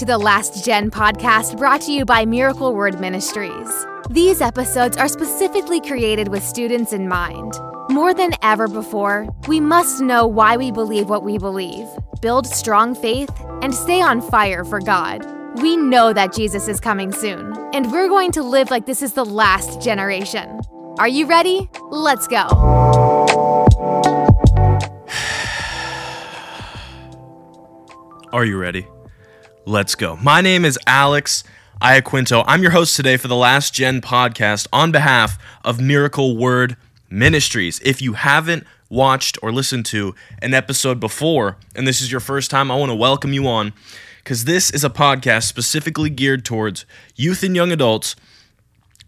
[0.00, 3.68] to the Last Gen podcast brought to you by Miracle Word Ministries.
[4.08, 7.52] These episodes are specifically created with students in mind.
[7.90, 11.86] More than ever before, we must know why we believe what we believe,
[12.22, 13.28] build strong faith,
[13.60, 15.22] and stay on fire for God.
[15.60, 19.12] We know that Jesus is coming soon, and we're going to live like this is
[19.12, 20.62] the last generation.
[20.98, 21.68] Are you ready?
[21.90, 22.46] Let's go.
[28.32, 28.86] Are you ready?
[29.70, 30.16] Let's go.
[30.16, 31.44] My name is Alex
[31.80, 32.42] Iaquinto.
[32.48, 36.76] I'm your host today for the Last Gen podcast on behalf of Miracle Word
[37.08, 37.78] Ministries.
[37.84, 42.50] If you haven't watched or listened to an episode before, and this is your first
[42.50, 43.72] time, I want to welcome you on
[44.24, 48.16] because this is a podcast specifically geared towards youth and young adults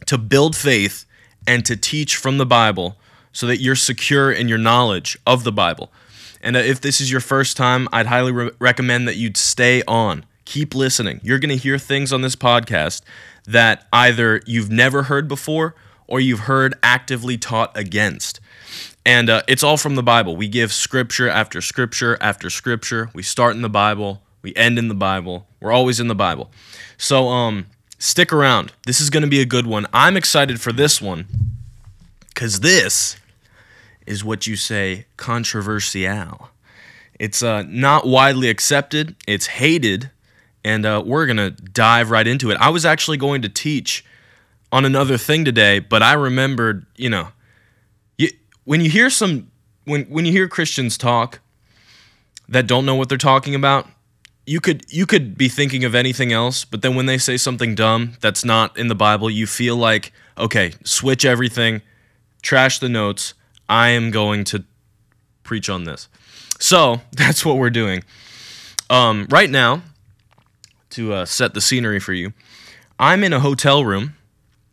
[0.06, 1.06] to build faith
[1.44, 2.96] and to teach from the Bible
[3.32, 5.90] so that you're secure in your knowledge of the Bible.
[6.40, 9.82] And uh, if this is your first time, I'd highly re- recommend that you'd stay
[9.88, 10.24] on.
[10.44, 11.20] Keep listening.
[11.22, 13.02] You're going to hear things on this podcast
[13.46, 15.74] that either you've never heard before
[16.06, 18.40] or you've heard actively taught against.
[19.04, 20.36] And uh, it's all from the Bible.
[20.36, 23.10] We give scripture after scripture after scripture.
[23.14, 25.46] We start in the Bible, we end in the Bible.
[25.60, 26.50] We're always in the Bible.
[26.98, 27.66] So um,
[27.98, 28.72] stick around.
[28.86, 29.86] This is going to be a good one.
[29.92, 31.26] I'm excited for this one
[32.28, 33.16] because this
[34.06, 36.50] is what you say controversial.
[37.18, 40.10] It's uh, not widely accepted, it's hated,
[40.64, 42.56] and uh, we're going to dive right into it.
[42.58, 44.04] I was actually going to teach
[44.70, 47.28] on another thing today, but I remembered, you know,
[48.16, 48.30] you,
[48.64, 49.50] when you hear some,
[49.84, 51.40] when, when you hear Christians talk
[52.48, 53.86] that don't know what they're talking about,
[54.46, 57.74] you could you could be thinking of anything else, but then when they say something
[57.74, 61.80] dumb that's not in the Bible, you feel like, okay, switch everything,
[62.42, 63.34] trash the notes,
[63.68, 64.64] I am going to
[65.44, 66.08] preach on this.
[66.58, 68.02] So that's what we're doing.
[68.90, 69.82] Um, right now,
[70.92, 72.32] to uh, set the scenery for you,
[72.98, 74.14] I'm in a hotel room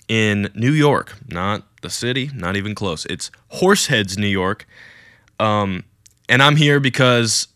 [0.08, 3.06] in New York, not the city, not even close.
[3.06, 4.68] It's Horseheads, New York.
[5.40, 5.84] Um,
[6.28, 7.48] and I'm here because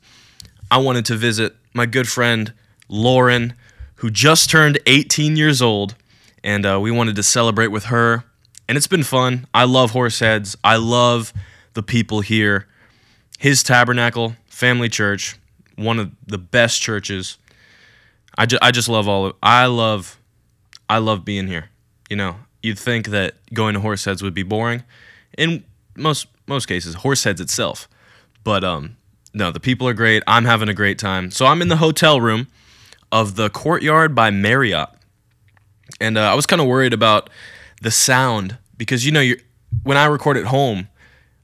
[0.71, 2.53] I wanted to visit my good friend
[2.89, 3.53] Lauren,
[3.95, 5.95] who just turned 18 years old,
[6.43, 8.23] and uh, we wanted to celebrate with her
[8.67, 9.47] and it's been fun.
[9.53, 10.55] I love Horseheads.
[10.63, 11.33] I love
[11.73, 12.67] the people here.
[13.37, 15.37] His Tabernacle Family Church,
[15.75, 17.37] one of the best churches.
[18.37, 20.19] I just, I just love all of I love
[20.89, 21.69] I love being here.
[22.09, 24.83] You know, you'd think that going to Horseheads would be boring.
[25.37, 25.63] In
[25.95, 27.87] most most cases, Horseheads itself.
[28.43, 28.97] But um
[29.33, 30.21] no, the people are great.
[30.27, 31.31] I'm having a great time.
[31.31, 32.47] So I'm in the hotel room
[33.11, 34.89] of the Courtyard by Marriott.
[35.99, 37.29] And uh, I was kind of worried about
[37.81, 39.37] the sound because you know you
[39.83, 40.87] when I record at home,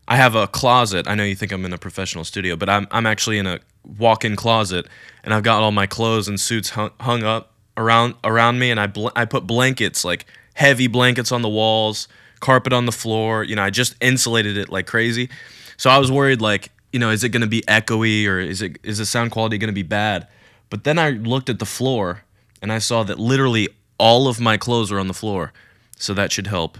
[0.10, 1.08] I have a closet.
[1.08, 3.60] I know you think I'm in a professional studio, but I'm I'm actually in a
[3.98, 4.88] walk-in closet,
[5.24, 8.80] and I've got all my clothes and suits hung, hung up around around me, and
[8.80, 10.26] I bl- I put blankets like
[10.56, 12.08] heavy blankets on the walls,
[12.40, 13.44] carpet on the floor.
[13.44, 15.30] You know, I just insulated it like crazy.
[15.78, 18.64] So I was worried, like, you know, is it going to be echoey or is
[18.64, 20.28] it is the sound quality going to be bad?
[20.72, 22.24] But then I looked at the floor
[22.64, 25.54] and I saw that literally all of my clothes are on the floor
[25.98, 26.80] so that should help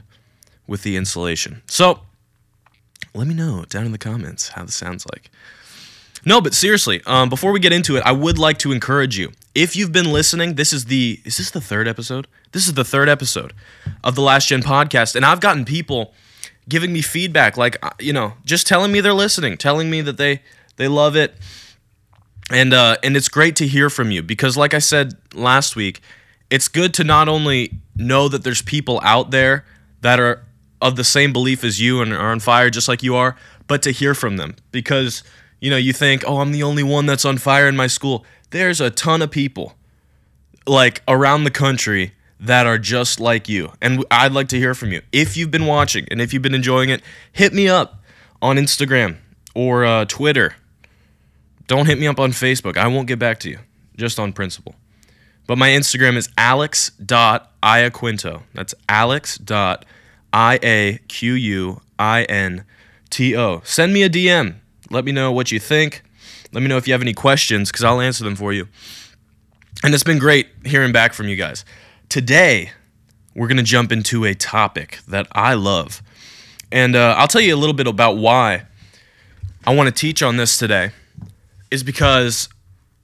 [0.66, 1.62] with the insulation.
[1.68, 2.02] So
[3.14, 5.30] let me know down in the comments how this sounds like.
[6.26, 9.32] No, but seriously, um, before we get into it, I would like to encourage you.
[9.56, 12.28] If you've been listening, this is the is this the third episode?
[12.52, 13.54] This is the third episode
[14.04, 16.14] of the Last Gen podcast, and I've gotten people
[16.68, 20.18] giving me feedback, like uh, you know, just telling me they're listening, telling me that
[20.18, 20.42] they
[20.76, 21.36] they love it,
[22.52, 26.02] and uh, and it's great to hear from you because, like I said last week,
[26.50, 29.66] it's good to not only know that there's people out there
[30.02, 30.44] that are
[30.82, 33.36] of the same belief as you and are on fire just like you are,
[33.68, 35.24] but to hear from them because
[35.60, 38.26] you know you think, "Oh, I'm the only one that's on fire in my school."
[38.52, 39.76] There's a ton of people
[40.66, 43.74] like around the country that are just like you.
[43.82, 45.02] And I'd like to hear from you.
[45.12, 47.02] If you've been watching and if you've been enjoying it,
[47.32, 48.02] hit me up
[48.42, 49.18] on Instagram
[49.54, 50.56] or uh, Twitter.
[51.68, 52.78] Don't hit me up on Facebook.
[52.78, 53.60] I won't get back to you,
[53.98, 54.76] just on principle.
[55.46, 58.44] But my Instagram is alex.iaquinto.
[58.54, 59.86] That's alex.i-a-q-u-i-n-t-o.
[63.64, 64.56] Send me a DM.
[64.90, 66.04] Let me know what you think.
[66.52, 68.68] Let me know if you have any questions because I'll answer them for you.
[69.84, 71.64] And it's been great hearing back from you guys.
[72.10, 72.72] Today,
[73.36, 76.02] we're going to jump into a topic that I love.
[76.72, 78.66] And uh, I'll tell you a little bit about why
[79.66, 80.92] I want to teach on this today.
[81.72, 82.50] Is because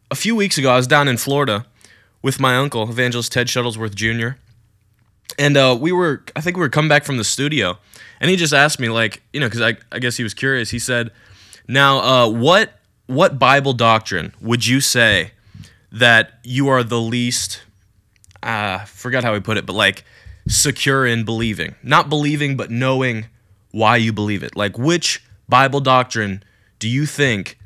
[0.10, 1.66] a few weeks ago, I was down in Florida
[2.21, 4.38] with my uncle, Evangelist Ted Shuttlesworth Jr.
[5.38, 7.77] And uh, we were, I think we were coming back from the studio,
[8.19, 10.69] and he just asked me, like, you know, because I, I guess he was curious.
[10.69, 11.12] He said,
[11.68, 15.31] "Now, uh, what what Bible doctrine would you say
[15.92, 17.63] that you are the least
[18.44, 20.04] uh forgot how he put it, but like
[20.48, 21.75] secure in believing.
[21.83, 23.25] Not believing but knowing
[23.71, 24.56] why you believe it.
[24.56, 26.44] Like which Bible doctrine
[26.80, 27.57] do you think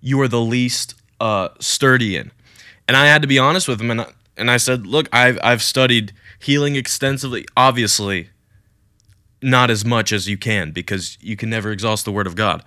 [0.00, 2.30] you are the least uh sturdy in?
[2.88, 4.06] And I had to be honest with him and I,
[4.36, 7.46] and I said, "Look, I've I've studied healing extensively.
[7.56, 8.30] Obviously,
[9.42, 12.64] not as much as you can because you can never exhaust the word of God.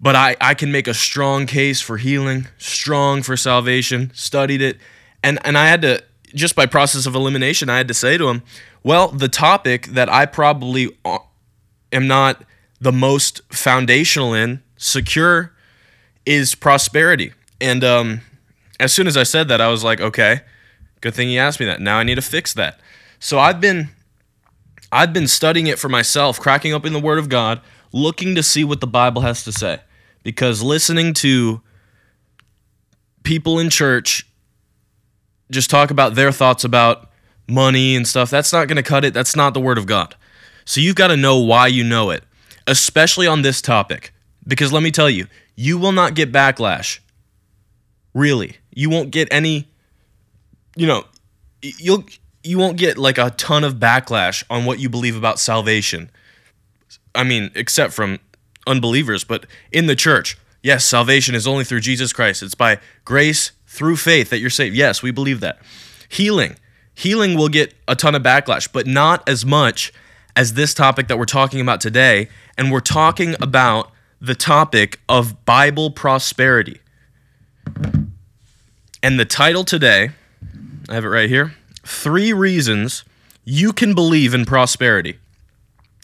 [0.00, 4.78] But I, I can make a strong case for healing, strong for salvation, studied it.
[5.22, 6.02] And, and I had to,
[6.34, 8.42] just by process of elimination, I had to say to him,
[8.82, 10.96] well, the topic that I probably
[11.92, 12.44] am not
[12.80, 15.52] the most foundational in, secure,
[16.26, 17.32] is prosperity.
[17.60, 18.20] And um,
[18.78, 20.40] as soon as I said that, I was like, okay,
[21.04, 21.82] good thing he asked me that.
[21.82, 22.80] Now I need to fix that.
[23.18, 23.90] So I've been
[24.90, 27.60] I've been studying it for myself, cracking up in the Word of God,
[27.92, 29.80] looking to see what the Bible has to say.
[30.22, 31.60] Because listening to
[33.22, 34.26] people in church
[35.50, 37.10] just talk about their thoughts about
[37.46, 39.12] money and stuff, that's not going to cut it.
[39.12, 40.16] That's not the Word of God.
[40.64, 42.24] So you've got to know why you know it,
[42.66, 44.14] especially on this topic.
[44.46, 47.00] Because let me tell you, you will not get backlash.
[48.14, 48.56] Really.
[48.72, 49.68] You won't get any,
[50.76, 51.04] you know,
[51.62, 52.04] you'll
[52.42, 56.10] you won't get like a ton of backlash on what you believe about salvation.
[57.14, 58.18] I mean, except from
[58.66, 62.42] unbelievers, but in the church, yes, salvation is only through Jesus Christ.
[62.42, 64.76] It's by grace through faith that you're saved.
[64.76, 65.58] Yes, we believe that.
[66.08, 66.56] Healing.
[66.94, 69.92] Healing will get a ton of backlash, but not as much
[70.36, 72.28] as this topic that we're talking about today.
[72.56, 73.90] And we're talking about
[74.20, 76.80] the topic of Bible prosperity.
[79.02, 80.10] And the title today,
[80.88, 81.54] I have it right here
[81.84, 83.04] three reasons
[83.44, 85.18] you can believe in prosperity.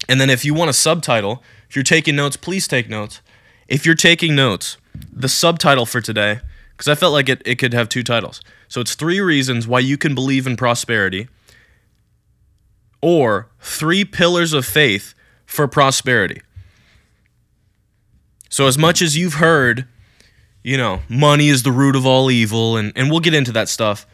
[0.08, 3.20] And then if you want a subtitle, if you're taking notes, please take notes.
[3.68, 4.76] If you're taking notes,
[5.12, 6.40] the subtitle for today,
[6.72, 8.40] because I felt like it, it could have two titles.
[8.68, 11.28] So it's three reasons why you can believe in prosperity,
[13.02, 15.14] or three pillars of faith
[15.46, 16.42] for prosperity.
[18.50, 19.86] So, as much as you've heard,
[20.62, 23.68] you know, money is the root of all evil, and, and we'll get into that
[23.68, 24.06] stuff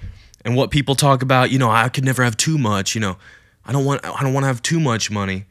[0.47, 3.17] and what people talk about, you know, I could never have too much, you know.
[3.65, 5.45] I don't want I don't want to have too much money.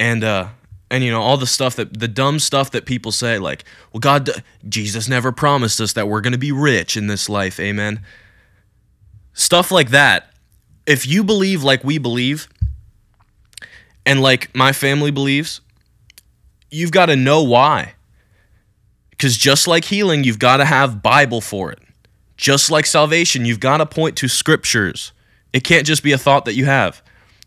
[0.00, 0.48] And uh
[0.90, 4.00] and you know all the stuff that the dumb stuff that people say like, well
[4.00, 4.30] God
[4.66, 7.60] Jesus never promised us that we're going to be rich in this life.
[7.60, 8.00] Amen.
[9.34, 10.32] Stuff like that.
[10.86, 12.48] If you believe like we believe
[14.06, 15.60] and like my family believes,
[16.70, 17.92] you've got to know why.
[19.18, 21.80] Cuz just like healing, you've got to have Bible for it.
[22.40, 25.12] Just like salvation, you've got to point to scriptures.
[25.52, 27.02] It can't just be a thought that you have.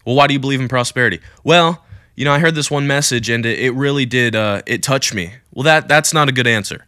[0.05, 1.19] Well, why do you believe in prosperity?
[1.43, 1.83] Well,
[2.15, 5.11] you know, I heard this one message and it, it really did uh, it touched
[5.11, 5.33] me.
[5.51, 6.85] Well, that that's not a good answer.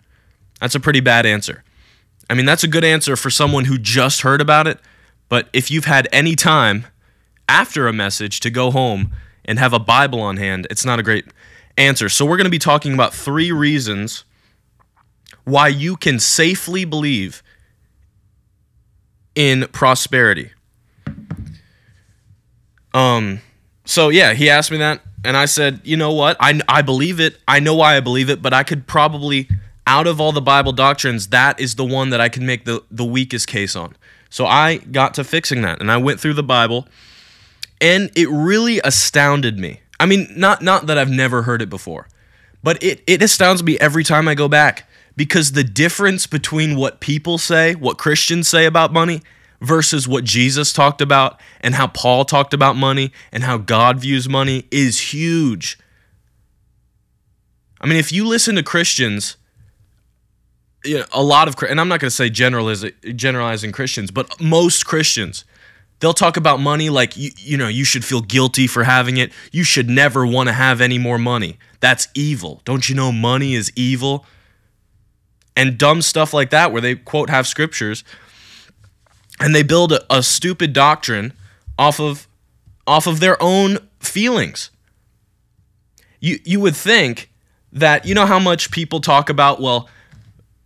[0.62, 1.63] That's a pretty bad answer.
[2.30, 4.80] I mean, that's a good answer for someone who just heard about it,
[5.28, 6.86] but if you've had any time
[7.50, 9.13] after a message to go home
[9.46, 11.25] and have a Bible on hand, it's not a great
[11.75, 12.08] answer.
[12.08, 14.25] So we're going to be talking about three reasons
[15.44, 17.42] why you can safely believe
[19.36, 20.52] in prosperity.
[22.94, 23.42] Um,
[23.84, 26.38] so yeah, he asked me that, and I said, you know what?
[26.40, 27.38] I, I believe it.
[27.48, 29.50] I know why I believe it, but I could probably,
[29.86, 32.84] out of all the Bible doctrines, that is the one that I can make the,
[32.89, 33.96] the weakest case on.
[34.30, 36.88] So I got to fixing that, and I went through the Bible,
[37.82, 39.82] and it really astounded me.
[40.00, 42.08] I mean, not not that I've never heard it before,
[42.63, 47.00] but it, it astounds me every time I go back because the difference between what
[47.00, 49.22] people say, what Christians say about money,
[49.62, 54.27] versus what Jesus talked about and how Paul talked about money and how God views
[54.29, 55.77] money is huge.
[57.81, 59.38] I mean, if you listen to Christians,
[60.84, 64.86] you know, a lot of, and I'm not going to say generalizing Christians, but most
[64.86, 65.45] Christians,
[66.00, 69.31] they'll talk about money like you, you know you should feel guilty for having it.
[69.51, 71.57] You should never want to have any more money.
[71.79, 72.62] That's evil.
[72.65, 74.25] Don't you know money is evil
[75.56, 78.04] and dumb stuff like that where they quote have scriptures
[79.40, 81.34] and they build a, a stupid doctrine
[81.78, 82.28] off of
[82.88, 84.70] off of their own feelings.
[86.20, 87.32] You you would think
[87.74, 89.90] that you know how much people talk about well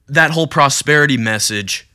[0.07, 1.87] that whole prosperity message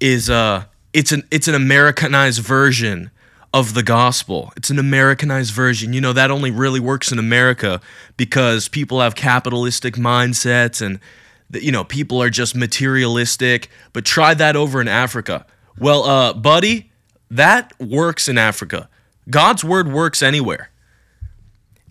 [0.00, 3.10] is uh it's an it's an Americanized version
[3.54, 4.52] of the gospel.
[4.56, 5.92] It's an Americanized version.
[5.92, 7.80] You know that only really works in America
[8.16, 11.00] because people have capitalistic mindsets and
[11.52, 15.44] you know people are just materialistic but try that over in africa
[15.78, 16.90] well uh buddy
[17.30, 18.88] that works in africa
[19.28, 20.70] god's word works anywhere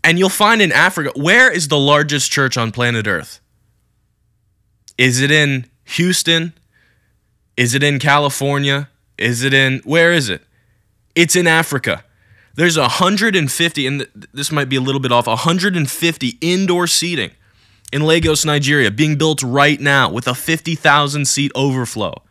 [0.03, 3.39] and you'll find in africa where is the largest church on planet earth
[4.97, 6.53] is it in houston
[7.57, 8.89] Is it in California?
[9.17, 10.41] Is it in where is it?
[11.15, 12.03] It's in Africa.
[12.55, 17.31] There's 150 and this might be a little bit off, 150 indoor seating
[17.91, 22.21] in Lagos, Nigeria being built right now with a 50,000 seat overflow.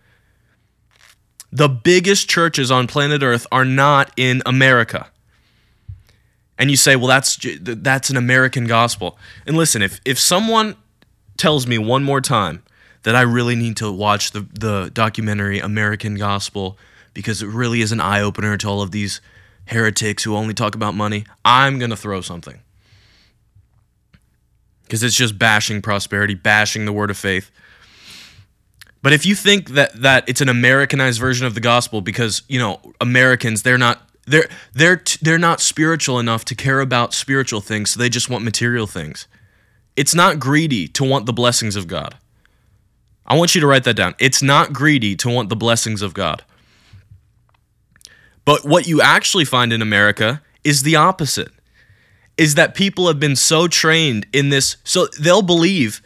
[1.53, 5.11] The biggest churches on planet Earth are not in America.
[6.57, 10.77] And you say, "Well, that's that's an American gospel." And listen, if if someone
[11.39, 12.63] tells me one more time
[13.03, 16.79] that I really need to watch the the documentary American Gospel
[17.15, 19.21] because it really is an eye opener to all of these
[19.67, 22.61] heretics who only talk about money, I'm going to throw something.
[24.91, 27.53] Because it's just bashing prosperity, bashing the word of faith.
[29.03, 32.59] But if you think that that it's an Americanized version of the gospel because, you
[32.59, 37.93] know, Americans they're not they're they're they're not spiritual enough to care about spiritual things,
[37.93, 39.29] so they just want material things.
[39.95, 42.17] It's not greedy to want the blessings of God.
[43.25, 44.17] I want you to write that down.
[44.19, 46.43] It's not greedy to want the blessings of God.
[48.45, 51.53] But what you actually find in America is the opposite.
[52.41, 56.01] Is that people have been so trained in this so they'll believe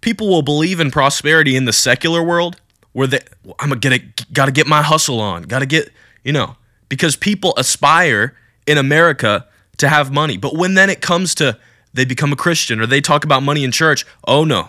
[0.00, 2.60] people will believe in prosperity in the secular world
[2.92, 3.18] where they
[3.58, 3.98] I'm gonna
[4.32, 5.90] got to get my hustle on, got to get,
[6.22, 6.56] you know,
[6.88, 8.36] because people aspire
[8.66, 9.46] in America
[9.78, 10.36] to have money.
[10.36, 11.58] But when then it comes to
[11.94, 14.68] they become a Christian or they talk about money in church, oh no.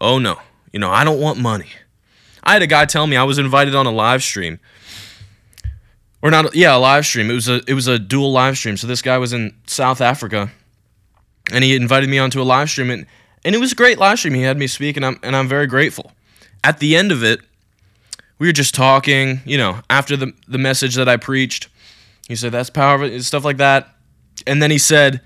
[0.00, 0.38] Oh no.
[0.72, 1.70] You know, I don't want money.
[2.42, 4.60] I had a guy tell me I was invited on a live stream.
[6.26, 7.30] Or not yeah, a live stream.
[7.30, 8.76] It was a it was a dual live stream.
[8.76, 10.50] So this guy was in South Africa
[11.52, 13.06] and he invited me onto a live stream and
[13.44, 14.34] and it was a great live stream.
[14.34, 16.10] He had me speak and I'm and I'm very grateful.
[16.64, 17.42] At the end of it,
[18.40, 21.68] we were just talking, you know, after the the message that I preached.
[22.26, 23.94] He said that's powerful stuff like that.
[24.48, 25.20] And then he said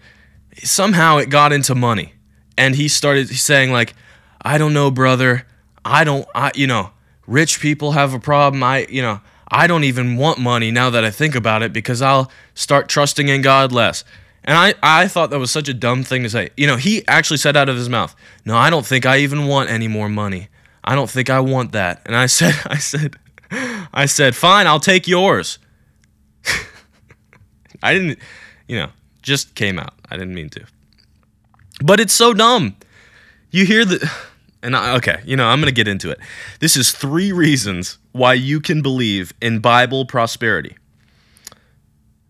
[0.62, 2.12] somehow it got into money.
[2.58, 3.94] And he started saying like,
[4.42, 5.46] "I don't know, brother.
[5.82, 6.90] I don't I you know,
[7.26, 8.62] rich people have a problem.
[8.62, 12.00] I, you know, I don't even want money now that I think about it because
[12.02, 14.04] I'll start trusting in God less."
[14.44, 16.50] And I, I thought that was such a dumb thing to say.
[16.56, 18.14] You know, he actually said out of his mouth,
[18.44, 20.48] No, I don't think I even want any more money.
[20.82, 22.02] I don't think I want that.
[22.06, 23.16] And I said, I said,
[23.92, 25.58] I said, fine, I'll take yours.
[27.82, 28.18] I didn't,
[28.68, 28.90] you know,
[29.22, 29.94] just came out.
[30.10, 30.64] I didn't mean to.
[31.82, 32.76] But it's so dumb.
[33.50, 34.10] You hear the,
[34.62, 36.18] and I, okay, you know, I'm going to get into it.
[36.60, 40.76] This is three reasons why you can believe in Bible prosperity.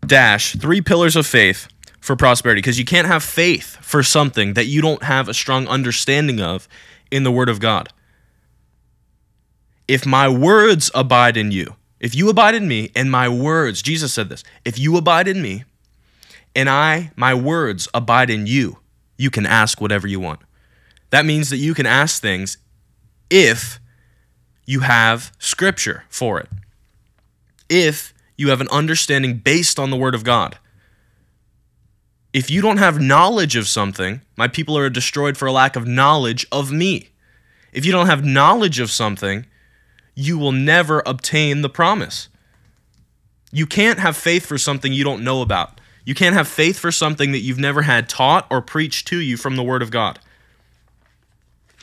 [0.07, 1.69] Dash, three pillars of faith
[2.01, 5.67] for prosperity, because you can't have faith for something that you don't have a strong
[5.69, 6.69] understanding of
[7.11, 7.93] in the Word of God
[9.91, 14.13] if my words abide in you, if you abide in me and my words, Jesus
[14.13, 15.65] said this, if you abide in me
[16.55, 18.79] and I, my words abide in you,
[19.19, 20.43] you can ask whatever you want.
[21.11, 22.57] That means that you can ask things
[23.31, 23.80] if
[24.71, 26.49] you have scripture for it.
[27.69, 30.59] If you have an understanding based on the word of God.
[32.33, 35.89] If you don't have knowledge of something, my people are destroyed for a lack of
[35.89, 37.09] knowledge of me.
[37.73, 39.45] If you don't have knowledge of something,
[40.15, 42.29] you will never obtain the promise.
[43.51, 45.81] You can't have faith for something you don't know about.
[46.05, 49.37] You can't have faith for something that you've never had taught or preached to you
[49.37, 50.21] from the Word of God.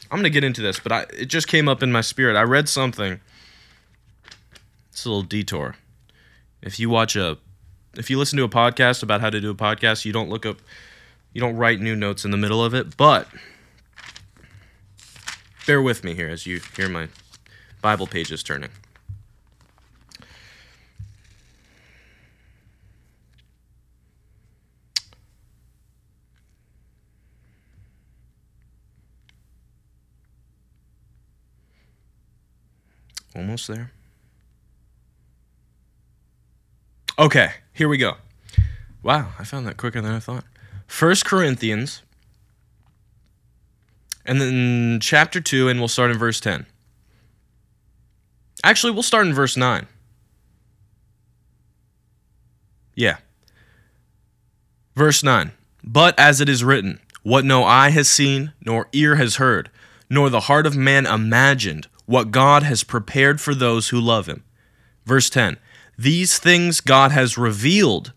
[0.10, 2.36] I'm to get into this, but I, it just came up in my spirit.
[2.38, 3.20] I read something.
[4.92, 5.76] It's a little detour.
[6.62, 7.38] If you watch a,
[7.96, 10.46] if you listen to a podcast about how to do a podcast, you don't look
[10.46, 10.58] up,
[11.34, 13.28] you don't write new notes in the middle of it, but
[15.66, 17.10] bear with me here as you hear my
[17.82, 18.70] Bible pages turning.
[33.38, 33.92] Almost there.
[37.20, 38.16] Okay, here we go.
[39.04, 40.44] Wow, I found that quicker than I thought.
[40.88, 42.02] First Corinthians,
[44.26, 46.66] and then chapter 2, and we'll start in verse 10.
[48.64, 49.86] Actually, we'll start in verse 9.
[52.96, 53.18] Yeah.
[54.96, 55.52] Verse 9.
[55.84, 59.70] But as it is written, what no eye has seen, nor ear has heard,
[60.10, 64.44] nor the heart of man imagined, what God has prepared for those who love him.
[65.06, 65.58] Verse 10.
[65.98, 68.14] These things God has revealed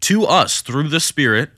[0.00, 1.50] to us through the Spirit,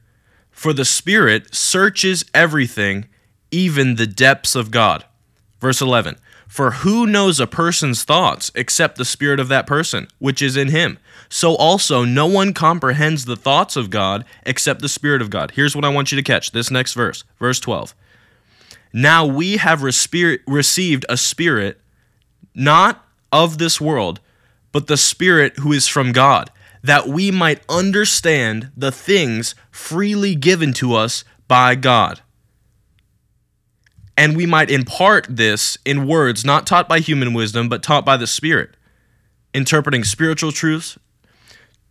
[0.50, 3.06] for the Spirit searches everything,
[3.50, 5.04] even the depths of God.
[5.61, 6.16] Verse 11.
[6.46, 10.68] For who knows a person's thoughts except the spirit of that person, which is in
[10.68, 10.99] him?
[11.28, 15.50] So also, no one comprehends the thoughts of God except the Spirit of God.
[15.50, 17.94] Here's what I want you to catch this next verse, verse 12.
[18.99, 21.79] Now we have received a spirit
[22.55, 24.21] not of this world,
[24.73, 26.50] but the Spirit who is from God,
[26.83, 32.23] that we might understand the things freely given to us by God.
[34.17, 38.17] And we might impart this in words not taught by human wisdom, but taught by
[38.17, 38.79] the Spirit,
[39.53, 40.99] interpreting spiritual truths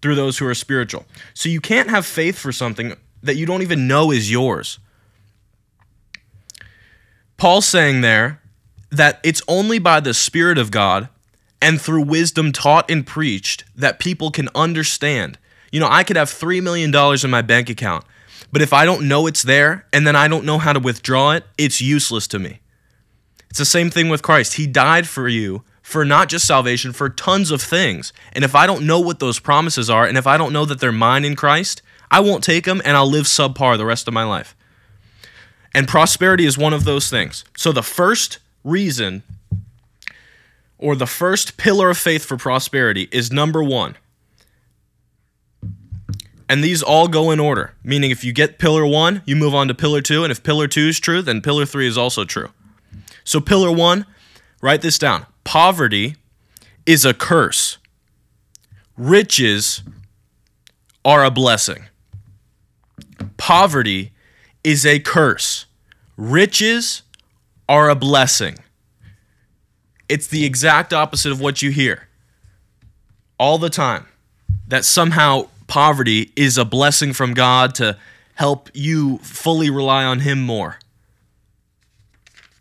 [0.01, 1.05] through those who are spiritual.
[1.35, 4.79] So you can't have faith for something that you don't even know is yours.
[7.37, 8.41] Paul's saying there
[8.91, 11.09] that it's only by the Spirit of God
[11.61, 15.37] and through wisdom taught and preached that people can understand.
[15.71, 18.05] You know, I could have $3 million in my bank account,
[18.51, 21.31] but if I don't know it's there and then I don't know how to withdraw
[21.31, 22.61] it, it's useless to me.
[23.49, 24.53] It's the same thing with Christ.
[24.53, 28.11] He died for you for not just salvation, for tons of things.
[28.33, 30.79] And if I don't know what those promises are, and if I don't know that
[30.79, 34.13] they're mine in Christ, I won't take them and I'll live subpar the rest of
[34.13, 34.54] my life.
[35.75, 37.43] And prosperity is one of those things.
[37.57, 39.23] So the first reason
[40.77, 43.97] or the first pillar of faith for prosperity is number one.
[46.47, 49.67] And these all go in order, meaning if you get pillar one, you move on
[49.67, 50.23] to pillar two.
[50.23, 52.51] And if pillar two is true, then pillar three is also true.
[53.25, 54.05] So, pillar one,
[54.61, 56.15] write this down poverty
[56.85, 57.79] is a curse,
[58.95, 59.83] riches
[61.03, 61.85] are a blessing.
[63.35, 64.13] Poverty
[64.65, 65.67] is a curse,
[66.17, 67.03] riches
[67.69, 68.57] are a blessing.
[70.09, 72.07] It's the exact opposite of what you hear
[73.39, 74.07] all the time
[74.67, 77.97] that somehow poverty is a blessing from God to
[78.33, 80.79] help you fully rely on Him more.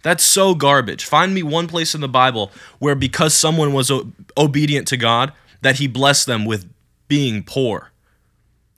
[0.03, 1.05] That's so garbage.
[1.07, 5.33] Find me one place in the Bible where because someone was o- obedient to God,
[5.63, 6.71] that He blessed them with
[7.09, 7.93] being poor.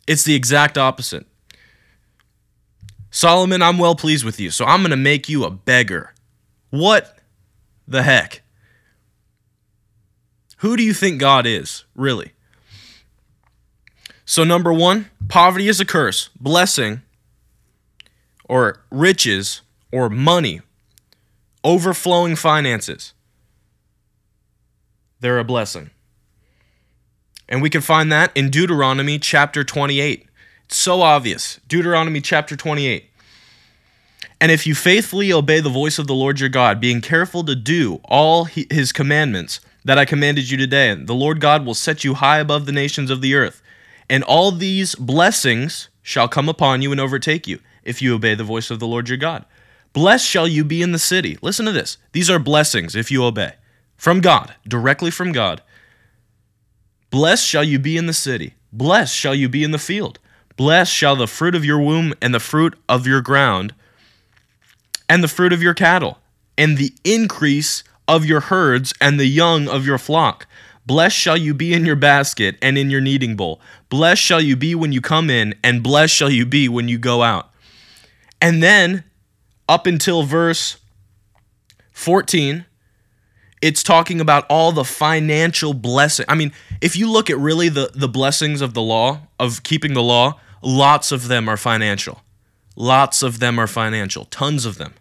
[0.07, 1.27] It's the exact opposite.
[3.17, 6.13] Solomon, I'm well pleased with you, so I'm going to make you a beggar.
[6.69, 7.17] What
[7.89, 8.43] the heck?
[10.59, 12.33] Who do you think God is, really?
[14.27, 16.29] So, number one, poverty is a curse.
[16.39, 17.01] Blessing
[18.45, 20.61] or riches or money,
[21.65, 23.15] overflowing finances,
[25.21, 25.89] they're a blessing.
[27.49, 30.27] And we can find that in Deuteronomy chapter 28.
[30.67, 31.61] It's so obvious.
[31.69, 33.09] Deuteronomy chapter 28.
[34.41, 37.55] And if you faithfully obey the voice of the Lord your God, being careful to
[37.55, 42.15] do all his commandments that I commanded you today, the Lord God will set you
[42.15, 43.63] high above the nations of the earth.
[44.11, 48.45] And all these blessings shall come upon you and overtake you if you obey the
[48.45, 49.45] voice of the Lord your God.
[49.93, 51.39] Blessed shall you be in the city.
[51.41, 51.97] Listen to this.
[52.13, 53.55] These are blessings if you obey.
[53.97, 55.63] From God, directly from God.
[57.11, 58.55] Blessed shall you be in the city.
[58.73, 60.19] Blessed shall you be in the field.
[60.57, 63.75] Blessed shall the fruit of your womb and the fruit of your ground
[65.09, 66.19] and the fruit of your cattle
[66.59, 70.47] and the increase of your herds and the young of your flock.
[70.87, 73.61] Blessed shall you be in your basket and in your kneading bowl.
[73.89, 76.97] Blessed shall you be when you come in, and blessed shall you be when you
[76.97, 77.51] go out.
[78.41, 79.03] And then,
[79.69, 80.77] up until verse
[81.93, 82.67] 14,
[83.63, 86.27] it's talking about all the financial blessing.
[86.29, 89.95] I mean, if you look at really the, the blessings of the law, of keeping
[89.95, 92.23] the law, lots of them are financial.
[92.77, 94.95] Lots of them are financial, tons of them.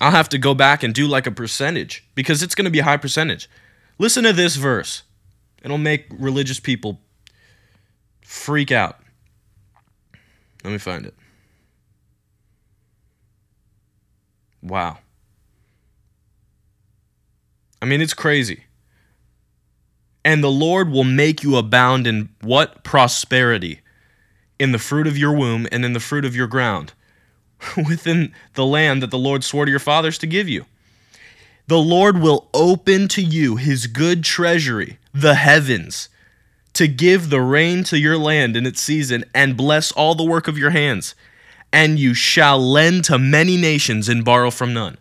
[0.00, 2.78] I'll have to go back and do like a percentage because it's going to be
[2.78, 3.48] a high percentage.
[3.98, 5.02] Listen to this verse.
[5.62, 7.00] It'll make religious people
[8.22, 8.98] freak out.
[10.64, 11.14] Let me find it.
[14.62, 14.98] Wow.
[17.82, 18.64] I mean, it's crazy.
[20.24, 22.84] And the Lord will make you abound in what?
[22.84, 23.80] Prosperity.
[24.60, 26.92] In the fruit of your womb and in the fruit of your ground,
[27.76, 30.66] within the land that the Lord swore to your fathers to give you.
[31.66, 36.08] The Lord will open to you his good treasury, the heavens,
[36.74, 40.48] to give the rain to your land in its season and bless all the work
[40.48, 41.14] of your hands.
[41.72, 44.98] And you shall lend to many nations and borrow from none.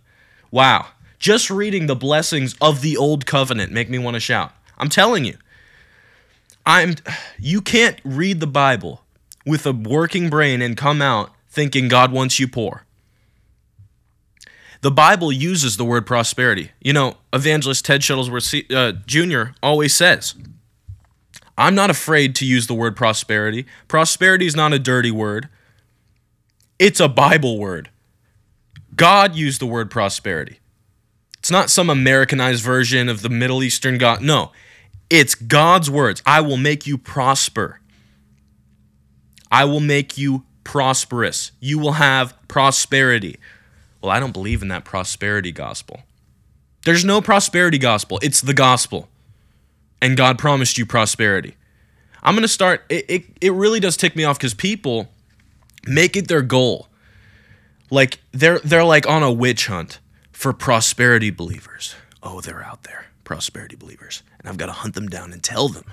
[0.51, 0.87] Wow.
[1.17, 4.53] Just reading the blessings of the old covenant make me want to shout.
[4.77, 5.37] I'm telling you.
[6.65, 6.95] I'm
[7.39, 9.01] you can't read the Bible
[9.45, 12.85] with a working brain and come out thinking God wants you poor.
[14.81, 16.71] The Bible uses the word prosperity.
[16.81, 19.51] You know, evangelist Ted Shuttlesworth uh, Jr.
[19.61, 20.35] always says,
[21.57, 23.65] I'm not afraid to use the word prosperity.
[23.89, 25.49] Prosperity is not a dirty word,
[26.77, 27.89] it's a Bible word.
[28.95, 30.59] God used the word prosperity.
[31.37, 34.21] It's not some Americanized version of the Middle Eastern God.
[34.21, 34.51] No,
[35.09, 36.21] it's God's words.
[36.25, 37.79] I will make you prosper.
[39.51, 41.51] I will make you prosperous.
[41.59, 43.37] You will have prosperity.
[44.01, 46.01] Well, I don't believe in that prosperity gospel.
[46.85, 48.19] There's no prosperity gospel.
[48.21, 49.09] It's the gospel.
[50.01, 51.55] And God promised you prosperity.
[52.23, 55.09] I'm going to start it, it it really does tick me off cuz people
[55.87, 56.87] make it their goal.
[57.89, 59.99] Like they're they're like on a witch hunt
[60.31, 61.95] for prosperity believers.
[62.21, 64.23] Oh, they're out there, prosperity believers.
[64.39, 65.85] And I've got to hunt them down and tell them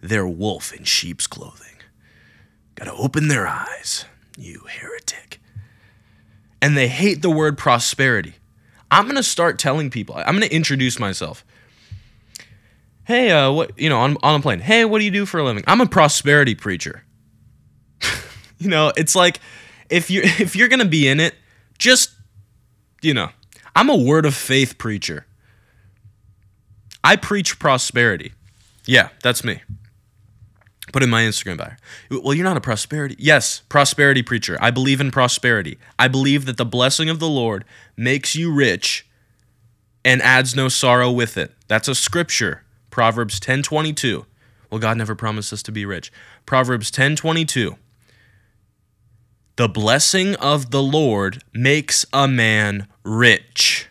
[0.00, 1.71] they're wolf in sheep's clothing.
[2.82, 5.40] Got to open their eyes, you heretic.
[6.60, 8.34] And they hate the word prosperity.
[8.90, 11.44] I'm to start telling people, I'm to introduce myself.
[13.04, 14.58] Hey, uh, what, you know, on, on a plane.
[14.58, 15.62] Hey, what do you do for a living?
[15.68, 17.04] I'm a prosperity preacher.
[18.58, 19.38] you know, it's like
[19.88, 21.36] if you're, if you're to be in it,
[21.78, 22.10] just
[23.00, 23.28] you know,
[23.76, 25.26] I'm a word of faith preacher.
[27.04, 28.32] I preach prosperity.
[28.86, 29.60] Yeah, that's me.
[30.92, 31.72] Put in my Instagram bio.
[32.10, 33.16] Well, you're not a prosperity.
[33.18, 34.58] Yes, prosperity preacher.
[34.60, 35.78] I believe in prosperity.
[35.98, 37.64] I believe that the blessing of the Lord
[37.96, 39.06] makes you rich
[40.04, 41.54] and adds no sorrow with it.
[41.66, 42.62] That's a scripture.
[42.90, 44.26] Proverbs 10:22.
[44.70, 46.12] Well, God never promised us to be rich.
[46.44, 47.78] Proverbs 10:22.
[49.56, 53.88] The blessing of the Lord makes a man rich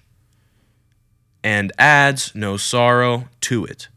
[1.44, 3.88] and adds no sorrow to it.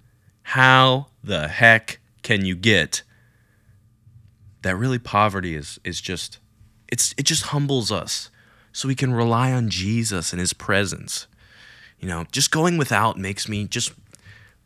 [0.43, 3.03] How the heck can you get
[4.63, 6.41] that really poverty is is just
[6.89, 8.31] it's it just humbles us
[8.73, 11.29] so we can rely on Jesus and his presence.
[12.01, 13.93] You know, just going without makes me just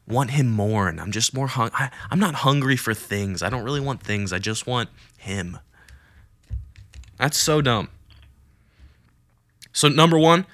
[0.06, 3.42] want him more and I'm just more hung I, I'm not hungry for things.
[3.42, 4.32] I don't really want things.
[4.32, 5.58] I just want him.
[7.18, 7.88] That's so dumb.
[9.72, 10.46] So number 1,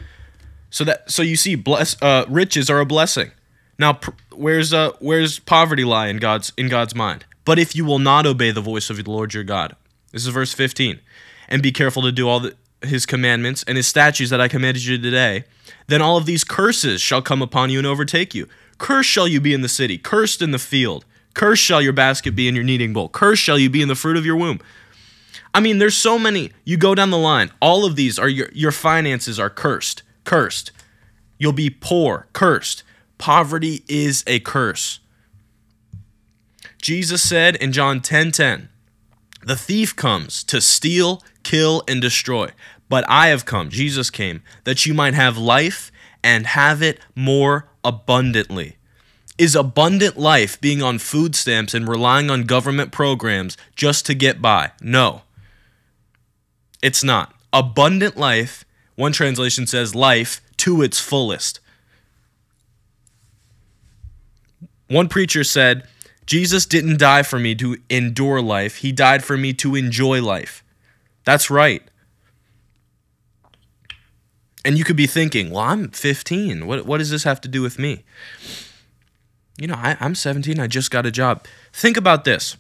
[0.71, 3.31] so that so you see bless uh riches are a blessing.
[3.79, 7.25] Now, pr- where's uh where's poverty lie in God's in God's mind?
[7.45, 9.77] But if you will not obey the voice of the Lord your God,
[10.13, 11.01] this is verse 15,
[11.49, 14.85] and be careful to do all the, his commandments and his statutes that I commanded
[14.85, 15.45] you today,
[15.87, 18.49] then all of these curses shall come upon you and overtake you.
[18.79, 21.05] Cursed shall you be in the city, cursed in the field.
[21.35, 23.09] Cursed shall your basket be in your kneading bowl.
[23.09, 24.61] Cursed shall you be in the fruit of your womb.
[25.53, 26.53] I mean, there's so many.
[26.65, 27.51] You go down the line.
[27.61, 30.03] All of these are your your finances are cursed.
[30.25, 30.73] Cursed.
[31.39, 32.83] You'll be poor, cursed.
[33.19, 35.01] Poverty is a curse.
[36.81, 38.69] Jesus said in John 10:10, 10, 10,
[39.43, 42.51] "The thief comes to steal, kill and destroy,
[42.89, 45.91] but I have come, Jesus came, that you might have life
[46.23, 48.77] and have it more abundantly."
[49.37, 54.41] Is abundant life being on food stamps and relying on government programs just to get
[54.41, 54.71] by?
[54.81, 55.23] No.
[56.83, 57.35] It's not.
[57.53, 61.59] Abundant life, one translation says life to its fullest.
[64.89, 65.87] One preacher said,
[66.27, 70.63] Jesus didn't die for me to endure life, he died for me to enjoy life.
[71.25, 71.83] That's right.
[74.65, 76.67] And you could be thinking, well, I'm 15.
[76.67, 78.03] What, what does this have to do with me?
[79.59, 80.59] You know, I, I'm 17.
[80.59, 81.45] I just got a job.
[81.73, 82.57] Think about this.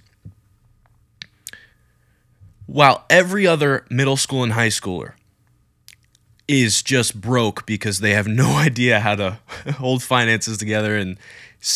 [2.66, 5.12] While every other middle school and high schooler
[6.46, 9.38] is just broke because they have no idea how to
[9.76, 11.18] hold finances together and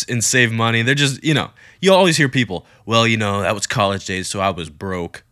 [0.09, 0.83] and save money.
[0.83, 4.29] They're just, you know, you always hear people, well, you know, that was college days,
[4.29, 5.23] so I was broke.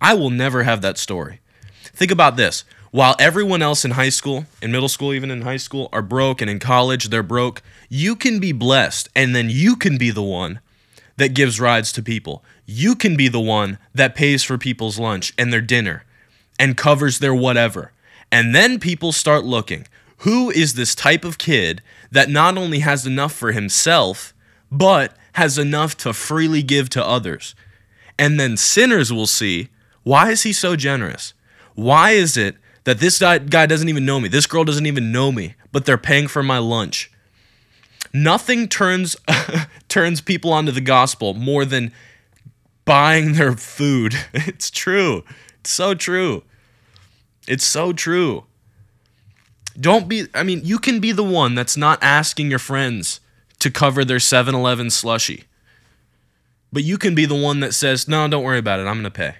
[0.00, 1.40] I will never have that story.
[1.82, 2.64] Think about this.
[2.90, 6.42] While everyone else in high school, in middle school, even in high school, are broke
[6.42, 10.22] and in college they're broke, you can be blessed and then you can be the
[10.22, 10.60] one
[11.16, 12.44] that gives rides to people.
[12.66, 16.04] You can be the one that pays for people's lunch and their dinner
[16.58, 17.92] and covers their whatever.
[18.30, 19.86] And then people start looking.
[20.18, 24.32] Who is this type of kid that not only has enough for himself,
[24.70, 27.54] but has enough to freely give to others?
[28.18, 29.68] And then sinners will see
[30.04, 31.34] why is he so generous?
[31.74, 34.28] Why is it that this guy doesn't even know me?
[34.28, 37.10] This girl doesn't even know me, but they're paying for my lunch.
[38.12, 39.16] Nothing turns
[39.88, 41.92] turns people onto the gospel more than
[42.84, 44.14] buying their food.
[44.34, 45.24] It's true.
[45.60, 46.42] It's so true.
[47.46, 48.44] It's so true.
[49.78, 53.20] Don't be, I mean, you can be the one that's not asking your friends
[53.58, 55.44] to cover their 7 Eleven slushy.
[56.72, 58.84] But you can be the one that says, no, don't worry about it.
[58.84, 59.36] I'm going to pay.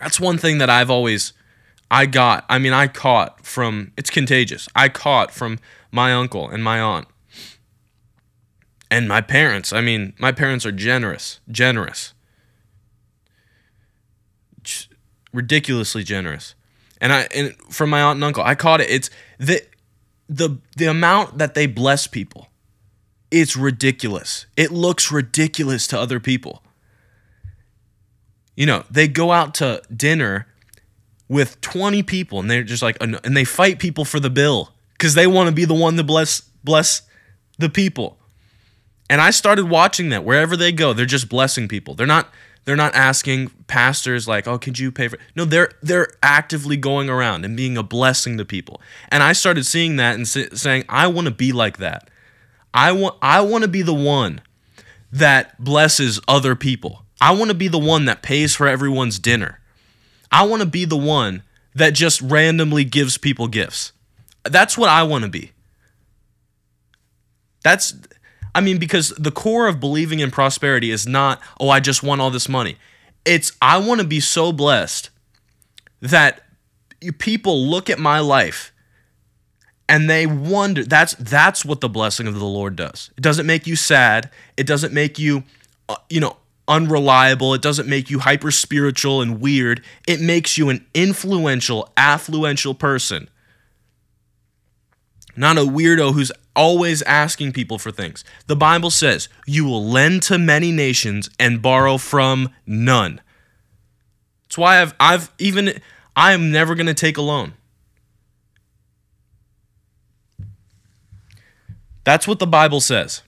[0.00, 1.32] That's one thing that I've always,
[1.90, 4.68] I got, I mean, I caught from, it's contagious.
[4.74, 5.58] I caught from
[5.90, 7.08] my uncle and my aunt.
[8.90, 9.72] And my parents.
[9.72, 12.14] I mean, my parents are generous, generous
[15.36, 16.54] ridiculously generous.
[17.00, 18.90] And I and from my aunt and uncle, I caught it.
[18.90, 19.62] It's the
[20.28, 22.48] the the amount that they bless people.
[23.30, 24.46] It's ridiculous.
[24.56, 26.62] It looks ridiculous to other people.
[28.54, 30.46] You know, they go out to dinner
[31.28, 35.14] with 20 people and they're just like and they fight people for the bill because
[35.14, 37.02] they want to be the one to bless bless
[37.58, 38.18] the people.
[39.08, 41.94] And I started watching that wherever they go, they're just blessing people.
[41.94, 42.32] They're not
[42.66, 47.08] they're not asking pastors like, "Oh, could you pay for?" No, they're they're actively going
[47.08, 48.82] around and being a blessing to people.
[49.08, 52.10] And I started seeing that and saying, "I want to be like that.
[52.74, 54.42] I want I want to be the one
[55.10, 57.04] that blesses other people.
[57.20, 59.60] I want to be the one that pays for everyone's dinner.
[60.30, 63.92] I want to be the one that just randomly gives people gifts.
[64.44, 65.52] That's what I want to be.
[67.62, 67.94] That's
[68.56, 72.22] I mean, because the core of believing in prosperity is not, oh, I just want
[72.22, 72.78] all this money.
[73.26, 75.10] It's, I want to be so blessed
[76.00, 76.40] that
[77.18, 78.72] people look at my life
[79.90, 83.10] and they wonder that's that's what the blessing of the lord does.
[83.18, 84.30] It doesn't make you sad.
[84.56, 85.44] It doesn't make you
[85.90, 87.52] uh, you know unreliable.
[87.52, 89.84] It doesn't make you hyper spiritual and weird.
[90.08, 93.28] It makes you an influential affluential person.
[95.36, 98.24] Not a weirdo who's always asking people for things.
[98.46, 103.20] The Bible says, You will lend to many nations and borrow from none.
[104.44, 105.80] That's why I've, I've even,
[106.16, 107.52] I am never going to take a loan.
[112.04, 113.22] That's what the Bible says.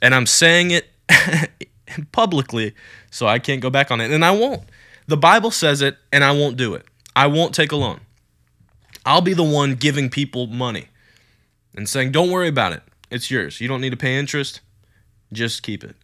[0.00, 0.88] And I'm saying it
[2.12, 2.74] publicly,
[3.10, 4.10] so I can't go back on it.
[4.10, 4.62] And I won't.
[5.08, 6.86] The Bible says it, and I won't do it.
[7.16, 8.00] I won't take a loan.
[9.04, 10.86] I'll be the one giving people money
[11.80, 12.82] and saying, don't worry about it.
[13.10, 13.58] It's yours.
[13.58, 14.60] You don't need to pay interest.
[15.32, 15.96] Just keep it.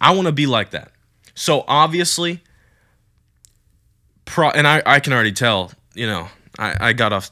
[0.00, 0.90] I want to be like that.
[1.34, 2.40] So obviously,
[4.24, 7.30] pro, and I, I can already tell, you know, I, I got off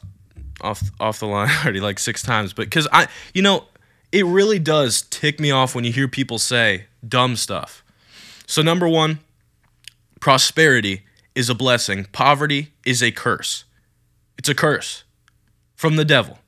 [0.61, 3.65] off off the line already like six times, but because I, you know,
[4.11, 7.83] it really does tick me off when you hear people say dumb stuff.
[8.45, 9.19] So number one,
[10.19, 11.01] prosperity
[11.33, 12.05] is a blessing.
[12.11, 13.65] Poverty is a curse.
[14.37, 15.03] It's a curse
[15.75, 16.38] from the devil.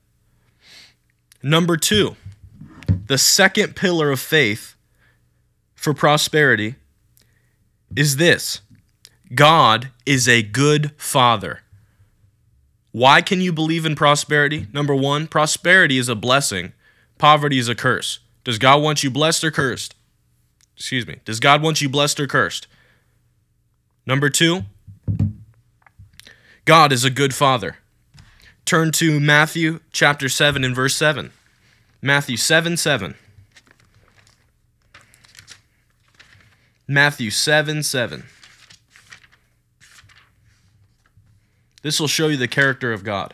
[1.44, 2.16] Number two,
[3.08, 4.76] the second pillar of faith
[5.74, 6.76] for prosperity
[7.96, 8.62] is this
[9.34, 11.62] God is a good father.
[12.92, 14.68] Why can you believe in prosperity?
[14.74, 16.74] Number one, prosperity is a blessing,
[17.18, 18.20] poverty is a curse.
[18.44, 19.96] Does God want you blessed or cursed?
[20.76, 21.18] Excuse me.
[21.26, 22.68] Does God want you blessed or cursed?
[24.06, 24.64] Number two,
[26.66, 27.78] God is a good father.
[28.72, 31.34] Turn to Matthew chapter 7 and verse 7.
[32.02, 33.16] Matthew 7 7.
[36.88, 38.24] Matthew 7 7.
[41.82, 43.34] This will show you the character of God.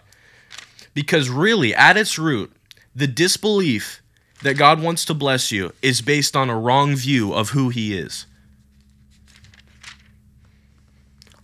[0.95, 2.52] Because really, at its root,
[2.95, 4.02] the disbelief
[4.41, 7.95] that God wants to bless you is based on a wrong view of who He
[7.95, 8.26] is.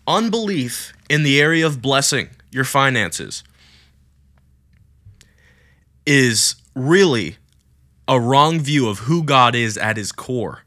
[0.07, 3.43] Unbelief in the area of blessing your finances
[6.05, 7.37] is really
[8.07, 10.63] a wrong view of who God is at his core.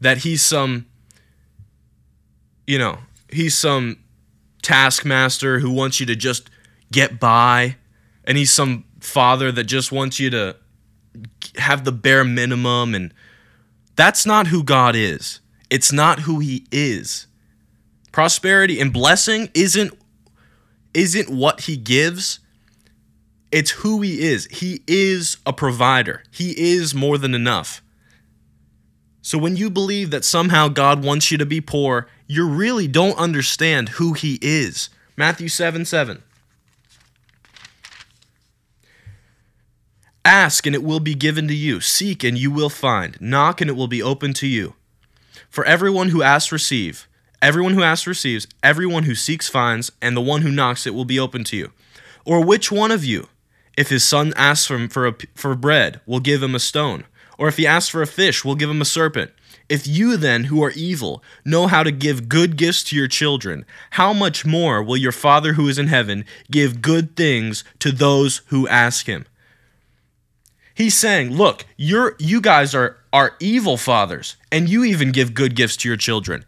[0.00, 0.86] That he's some,
[2.66, 3.98] you know, he's some
[4.62, 6.50] taskmaster who wants you to just
[6.90, 7.76] get by,
[8.24, 10.56] and he's some father that just wants you to
[11.56, 12.94] have the bare minimum.
[12.94, 13.14] And
[13.96, 15.40] that's not who God is.
[15.70, 17.26] It's not who he is.
[18.10, 19.96] Prosperity and blessing isn't
[20.92, 22.40] isn't what he gives
[23.52, 24.46] it's who he is.
[24.46, 27.82] He is a provider, he is more than enough.
[29.24, 33.16] So when you believe that somehow God wants you to be poor, you really don't
[33.16, 34.90] understand who he is.
[35.16, 36.22] Matthew 7 7.
[40.24, 41.80] Ask and it will be given to you.
[41.80, 43.20] Seek and you will find.
[43.20, 44.74] Knock and it will be opened to you.
[45.48, 47.08] For everyone who asks receive.
[47.40, 48.46] Everyone who asks receives.
[48.62, 49.90] Everyone who seeks finds.
[50.00, 51.72] And the one who knocks it will be open to you.
[52.24, 53.28] Or which one of you,
[53.76, 57.04] if his son asks him for, a, for bread, we'll give him a stone.
[57.38, 59.30] Or if he asks for a fish, we'll give him a serpent.
[59.68, 63.64] If you then, who are evil, know how to give good gifts to your children,
[63.92, 68.42] how much more will your Father who is in heaven give good things to those
[68.48, 69.24] who ask him?
[70.74, 75.54] He's saying, look, you're you guys are are evil fathers, and you even give good
[75.54, 76.44] gifts to your children.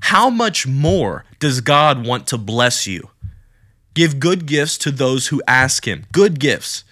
[0.00, 3.10] How much more does God want to bless you?
[3.94, 6.06] Give good gifts to those who ask him.
[6.12, 6.84] Good gifts.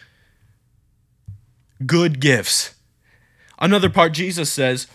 [1.87, 2.75] Good gifts.
[3.59, 4.87] Another part, Jesus says,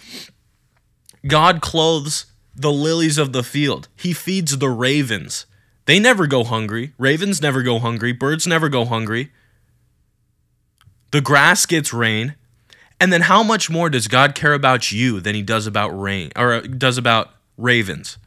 [1.26, 5.46] God clothes the lilies of the field, He feeds the ravens.
[5.86, 6.94] They never go hungry.
[6.98, 8.12] Ravens never go hungry.
[8.12, 9.32] Birds never go hungry.
[11.12, 12.36] The grass gets rain.
[13.00, 16.32] And then how much more does God care about you than he does about rain
[16.36, 18.18] or uh, does about ravens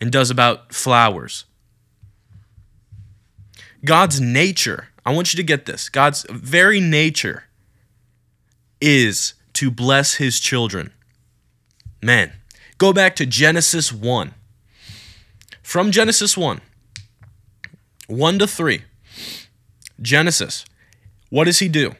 [0.00, 1.46] and does about flowers?
[3.84, 5.88] God's nature, I want you to get this.
[5.88, 7.44] God's very nature
[8.80, 10.92] is to bless his children.
[12.02, 12.32] Man,
[12.78, 14.34] go back to Genesis 1.
[15.62, 16.60] From Genesis 1,
[18.08, 18.82] 1 to 3.
[20.02, 20.64] Genesis,
[21.28, 21.94] what does he do?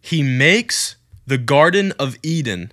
[0.00, 2.72] He makes the Garden of Eden,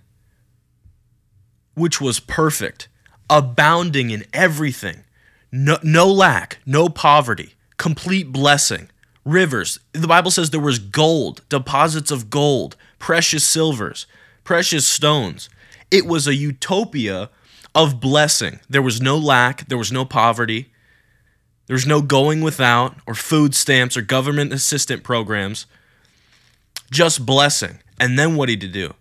[1.75, 2.87] which was perfect,
[3.29, 5.03] abounding in everything,
[5.51, 8.91] no, no lack, no poverty, complete blessing,
[9.25, 9.79] rivers.
[9.93, 14.05] The Bible says there was gold, deposits of gold, precious silvers,
[14.43, 15.49] precious stones.
[15.89, 17.31] It was a utopia
[17.73, 18.59] of blessing.
[18.69, 20.71] There was no lack, there was no poverty,
[21.65, 25.65] there was no going without, or food stamps, or government assistant programs.
[26.91, 27.79] Just blessing.
[27.99, 28.93] And then what did he do?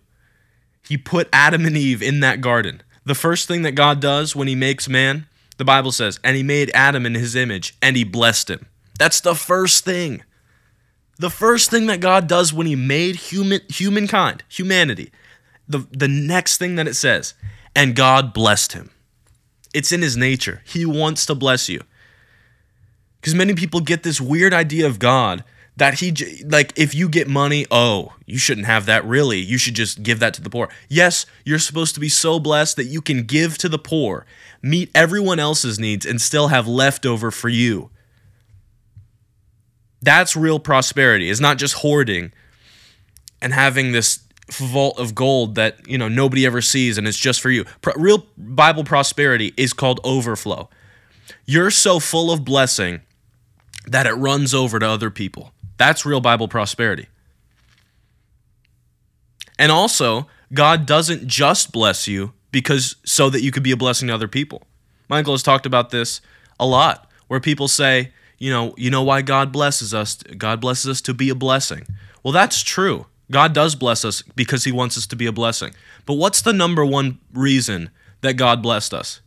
[0.87, 2.81] He put Adam and Eve in that garden.
[3.05, 5.25] The first thing that God does when he makes man,
[5.59, 8.65] the Bible says, and he made Adam in his image, and he blessed him.
[8.97, 10.23] That's the first thing.
[11.17, 15.11] The first thing that God does when he made human humankind, humanity,
[15.67, 17.33] the, the next thing that it says,
[17.75, 18.89] and God blessed him.
[19.73, 20.61] It's in his nature.
[20.65, 21.81] He wants to bless you.
[23.19, 25.43] Because many people get this weird idea of God
[25.79, 26.13] that he
[26.45, 29.39] like if you get money, oh, you shouldn't have that really.
[29.39, 30.69] You should just give that to the poor.
[30.89, 34.25] Yes, you're supposed to be so blessed that you can give to the poor,
[34.61, 37.89] meet everyone else's needs and still have leftover for you.
[40.01, 41.29] That's real prosperity.
[41.29, 42.31] It's not just hoarding
[43.41, 44.19] and having this
[44.51, 47.63] vault of gold that you know nobody ever sees and it's just for you.
[47.81, 50.69] Pro- real Bible prosperity is called overflow.
[51.45, 53.01] You're so full of blessing
[53.87, 55.53] that it runs over to other people.
[55.79, 57.07] That's real Bible prosperity.
[59.57, 64.09] And also, God doesn't just bless you because so that you could be a blessing
[64.09, 64.63] to other people.
[65.07, 66.21] Michael has talked about this
[66.59, 70.17] a lot, where people say, you know, you know why God blesses us?
[70.37, 71.87] God blesses us to be a blessing.
[72.23, 73.05] Well, that's true.
[73.31, 75.73] God does bless us because he wants us to be a blessing.
[76.05, 77.89] But what's the number one reason
[78.21, 79.21] that God blessed us?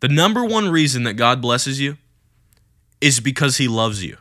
[0.00, 1.96] The number one reason that God blesses you
[3.00, 4.18] is because he loves you.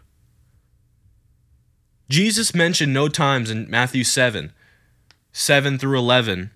[2.09, 4.51] Jesus mentioned no times in Matthew 7,
[5.31, 6.51] 7 through 11,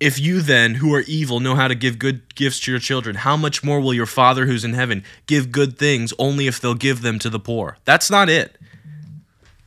[0.00, 3.16] if you then, who are evil, know how to give good gifts to your children,
[3.16, 6.74] how much more will your Father who's in heaven give good things only if they'll
[6.74, 7.78] give them to the poor?
[7.84, 8.56] That's not it.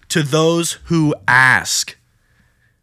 [0.10, 1.98] To those who ask.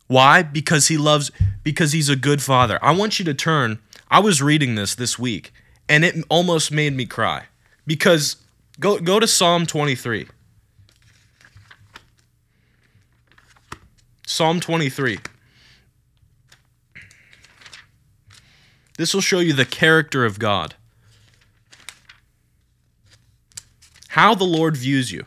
[0.08, 0.42] Why?
[0.42, 1.30] Because he loves,
[1.62, 2.78] because he's a good father.
[2.82, 3.78] I want you to turn.
[4.10, 5.52] I was reading this this week,
[5.88, 7.44] and it almost made me cry.
[7.86, 8.36] Because
[8.80, 10.28] go, go to Psalm 23.
[14.28, 15.18] Psalm 23.
[18.98, 20.74] This will show you the character of God.
[24.08, 25.24] How the Lord views you.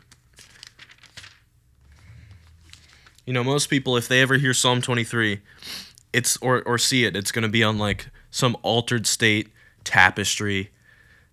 [3.26, 5.42] You know, most people, if they ever hear Psalm 23,
[6.14, 9.52] it's or, or see it, it's going to be on like some altered state
[9.84, 10.70] tapestry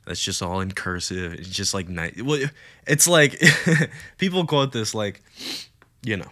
[0.06, 1.34] that's just all in cursive.
[1.34, 2.16] It's just like nice.
[2.22, 2.48] Well,
[2.86, 3.38] it's like
[4.16, 5.20] people quote this like,
[6.02, 6.30] you know,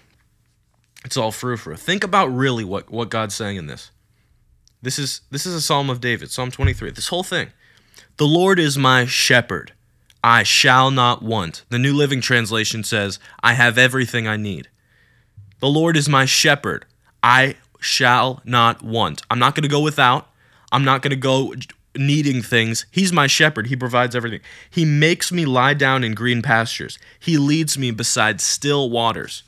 [1.07, 1.77] it's all frou frou.
[1.77, 3.92] Think about really what what God's saying in this.
[4.83, 6.90] This is this is a psalm of David, Psalm 23.
[6.90, 7.53] This whole thing.
[8.16, 9.73] The Lord is my shepherd.
[10.25, 11.64] I shall not want.
[11.69, 14.69] The New Living Translation says, I have everything I need.
[15.61, 16.85] The Lord is my shepherd.
[17.23, 19.23] I shall not want.
[19.31, 20.29] I'm not going to go without.
[20.73, 21.55] I'm not going to go
[21.97, 22.87] needing things.
[22.90, 23.69] He's my shepherd.
[23.69, 24.40] He provides everything.
[24.69, 26.99] He makes me lie down in green pastures.
[27.21, 29.45] He leads me beside still waters.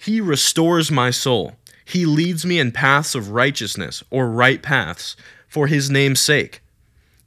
[0.00, 1.56] He restores my soul.
[1.84, 5.14] He leads me in paths of righteousness, or right paths,
[5.46, 6.62] for his name's sake.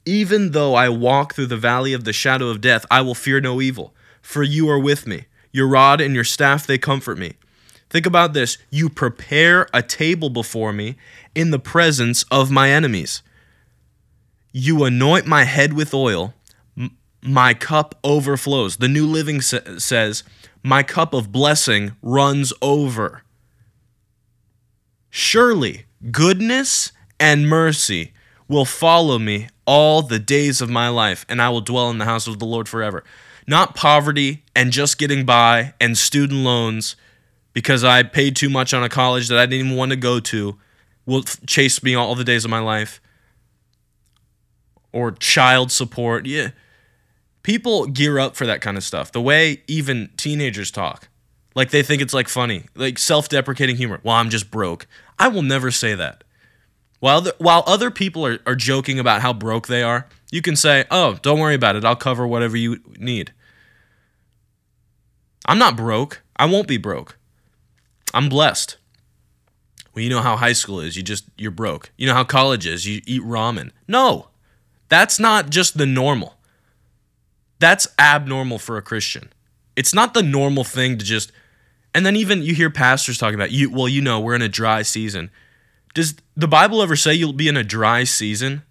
[0.04, 3.40] Even though I walk through the valley of the shadow of death, I will fear
[3.40, 5.26] no evil, for you are with me.
[5.52, 7.34] Your rod and your staff, they comfort me.
[7.90, 10.96] Think about this you prepare a table before me
[11.32, 13.22] in the presence of my enemies.
[14.50, 16.34] You anoint my head with oil,
[17.22, 18.78] my cup overflows.
[18.78, 20.24] The New Living sa- says,
[20.66, 23.22] My cup of blessing runs over.
[25.10, 26.90] Surely goodness
[27.20, 28.14] and mercy
[28.48, 32.06] will follow me all the days of my life, and I will dwell in the
[32.06, 33.04] house of the Lord forever.
[33.46, 36.96] Not poverty and just getting by and student loans
[37.52, 40.18] because I paid too much on a college that I didn't even want to go
[40.18, 40.58] to
[41.04, 43.02] will chase me all the days of my life.
[44.92, 46.24] Or child support.
[46.24, 46.50] Yeah.
[47.44, 49.12] People gear up for that kind of stuff.
[49.12, 51.08] The way even teenagers talk.
[51.54, 54.00] Like they think it's like funny, like self-deprecating humor.
[54.02, 54.88] Well, I'm just broke.
[55.20, 56.24] I will never say that.
[56.98, 60.56] While the, while other people are, are joking about how broke they are, You can
[60.56, 61.84] say, "Oh, don't worry about it.
[61.84, 63.32] I'll cover whatever you need."
[65.46, 66.22] I'm not broke.
[66.34, 67.16] I won't be broke.
[68.12, 68.76] I'm blessed.
[69.94, 70.96] Well, you know how high school is.
[70.96, 71.92] You just you're broke.
[71.96, 72.84] You know how college is.
[72.84, 73.70] You eat ramen.
[73.86, 74.30] No.
[74.88, 76.34] That's not just the normal.
[77.58, 79.32] That's abnormal for a Christian.
[79.76, 81.32] It's not the normal thing to just
[81.94, 84.48] and then even you hear pastors talking about you well, you know, we're in a
[84.48, 85.30] dry season.
[85.94, 88.62] Does the Bible ever say you'll be in a dry season?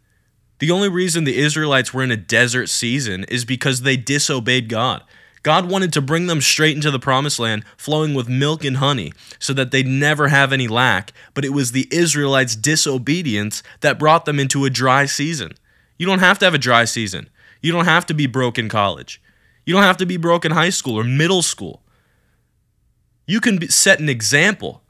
[0.59, 5.03] The only reason the Israelites were in a desert season is because they disobeyed God.
[5.41, 9.11] God wanted to bring them straight into the promised land, flowing with milk and honey,
[9.39, 11.11] so that they'd never have any lack.
[11.34, 15.51] But it was the Israelites' disobedience that brought them into a dry season.
[15.97, 17.29] You don't have to have a dry season.
[17.64, 19.20] You don't have to be broke in college.
[19.66, 21.82] You don't have to be broke in high school or middle school.
[23.26, 24.84] You can be, set an example.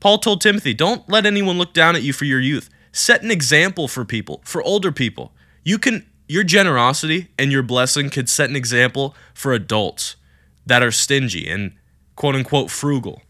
[0.00, 2.70] Paul told Timothy, don't let anyone look down at you for your youth.
[2.92, 5.32] Set an example for people, for older people.
[5.64, 10.16] You can your generosity and your blessing could set an example for adults
[10.64, 11.72] that are stingy and
[12.14, 13.22] quote unquote frugal.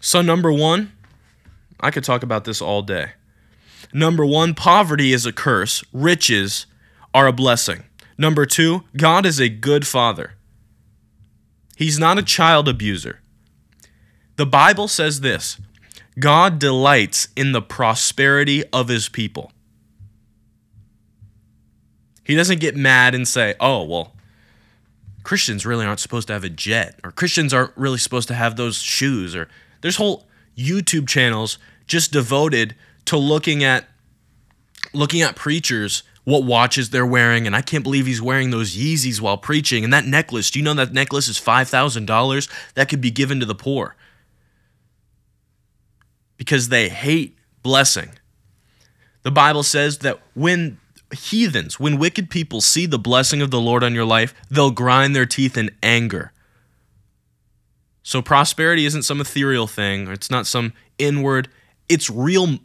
[0.00, 0.92] So, number one,
[1.80, 3.12] I could talk about this all day.
[3.92, 6.66] Number one, poverty is a curse, riches
[7.12, 7.84] are a blessing.
[8.16, 10.34] Number two, God is a good father.
[11.76, 13.20] He's not a child abuser.
[14.36, 15.58] The Bible says this
[16.18, 19.52] God delights in the prosperity of his people.
[22.24, 24.12] He doesn't get mad and say, oh, well,
[25.22, 28.56] Christians really aren't supposed to have a jet, or Christians aren't really supposed to have
[28.56, 29.48] those shoes, or
[29.80, 30.26] there's whole
[30.56, 32.74] YouTube channels just devoted
[33.12, 33.84] to looking at
[34.94, 39.20] looking at preachers what watches they're wearing and I can't believe he's wearing those Yeezys
[39.20, 39.84] while preaching.
[39.84, 43.44] And that necklace do you know that necklace is $5000 that could be given to
[43.44, 43.96] the poor.
[46.38, 48.12] Because they hate blessing.
[49.24, 50.78] The bible says that when
[51.12, 55.14] heathens, when wicked people see the blessing of the Lord on your life, they'll grind
[55.14, 56.32] their teeth in anger.
[58.02, 61.50] So prosperity isn't some ethereal thing, it's not some inward,
[61.92, 62.58] it's real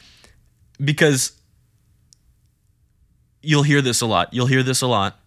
[0.82, 1.32] because
[3.42, 4.32] you'll hear this a lot.
[4.32, 5.18] You'll hear this a lot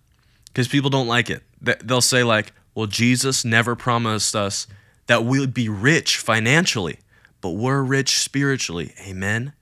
[0.48, 1.44] because people don't like it.
[1.62, 4.68] They'll say like, "Well, Jesus never promised us
[5.08, 7.00] that we'd be rich financially,
[7.42, 9.54] but we're rich spiritually." Amen.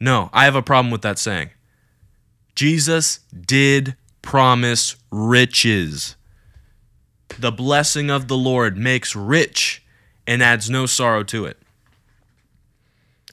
[0.00, 1.50] No, I have a problem with that saying.
[2.54, 6.16] Jesus did promise riches.
[7.38, 9.82] The blessing of the Lord makes rich
[10.26, 11.56] and adds no sorrow to it.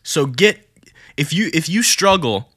[0.05, 0.69] So get
[1.17, 2.49] if you if you struggle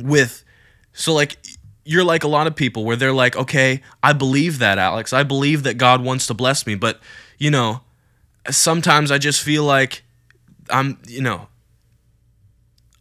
[0.00, 0.44] with
[0.92, 1.36] so like
[1.84, 5.12] you're like a lot of people where they're like, "Okay, I believe that, Alex.
[5.12, 7.00] I believe that God wants to bless me, but
[7.38, 7.80] you know,
[8.48, 10.04] sometimes I just feel like
[10.70, 11.48] I'm, you know,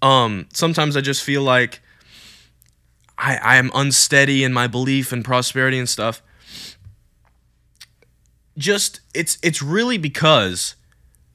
[0.01, 1.79] um sometimes I just feel like
[3.19, 6.23] I, I am unsteady in my belief and prosperity and stuff.
[8.57, 10.73] Just it's it's really because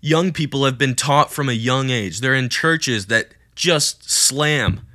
[0.00, 2.20] young people have been taught from a young age.
[2.20, 4.86] They're in churches that just slam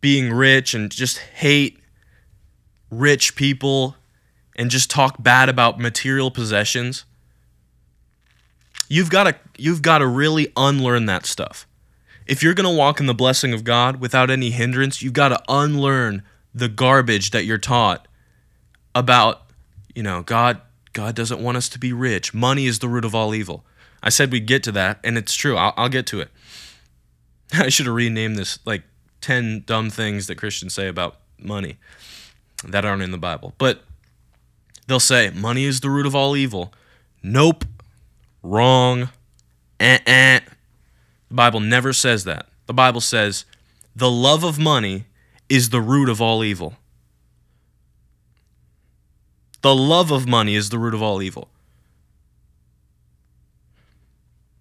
[0.00, 1.80] being rich and just hate
[2.90, 3.96] rich people
[4.54, 7.04] and just talk bad about material possessions.
[8.88, 11.66] You've got to you've got to really unlearn that stuff
[12.26, 15.28] if you're going to walk in the blessing of God without any hindrance, you've got
[15.28, 16.22] to unlearn
[16.54, 18.08] the garbage that you're taught
[18.94, 19.42] about,
[19.94, 20.60] you know, God
[20.92, 22.32] God doesn't want us to be rich.
[22.32, 23.66] Money is the root of all evil.
[24.06, 25.56] I said we'd get to that, and it's true.
[25.56, 26.30] I'll, I'll get to it.
[27.52, 28.84] I should have renamed this like
[29.20, 31.76] 10 dumb things that Christians say about money
[32.62, 33.52] that aren't in the Bible.
[33.58, 33.82] But
[34.86, 36.72] they'll say, money is the root of all evil.
[37.20, 37.64] Nope.
[38.44, 39.08] Wrong.
[39.80, 40.38] Eh-eh.
[41.26, 42.46] The Bible never says that.
[42.66, 43.44] The Bible says
[43.96, 45.06] the love of money
[45.48, 46.74] is the root of all evil.
[49.62, 51.48] The love of money is the root of all evil.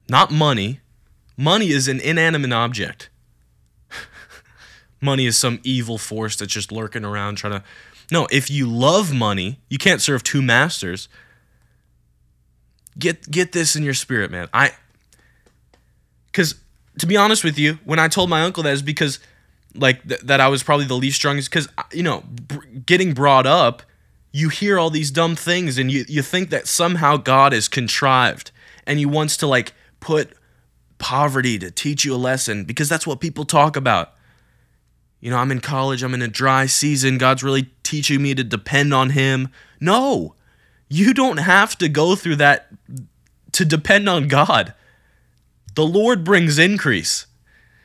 [0.10, 0.80] Not money.
[1.38, 3.10] Money is an inanimate object.
[5.02, 7.64] money is some evil force that's just lurking around trying to.
[8.12, 11.10] No, if you love money, you can't serve two masters.
[12.98, 14.48] Get get this in your spirit, man.
[14.54, 14.72] I
[16.28, 16.56] because
[17.00, 19.20] to be honest with you, when I told my uncle that is because
[19.74, 23.14] like th- that I was probably the least strongest because uh, you know b- getting
[23.14, 23.84] brought up,
[24.32, 28.52] you hear all these dumb things and you you think that somehow God is contrived
[28.86, 29.74] and He wants to like
[30.06, 30.34] put
[31.00, 34.14] poverty to teach you a lesson because that's what people talk about.
[35.20, 38.44] You know, I'm in college, I'm in a dry season, God's really teaching me to
[38.44, 39.50] depend on Him.
[39.80, 40.36] No,
[40.90, 42.68] you don't have to go through that
[43.54, 44.76] to depend on God.
[45.74, 47.26] The Lord brings increase.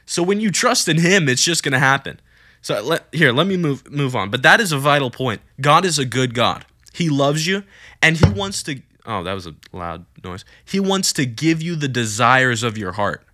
[0.04, 2.20] So when you trust in him, it's just going to happen.
[2.60, 4.28] So let, here, let me move move on.
[4.28, 5.40] But that is a vital point.
[5.60, 6.66] God is a good God.
[6.92, 7.64] He loves you
[8.02, 10.44] and he wants to Oh, that was a loud noise.
[10.64, 13.24] He wants to give you the desires of your heart.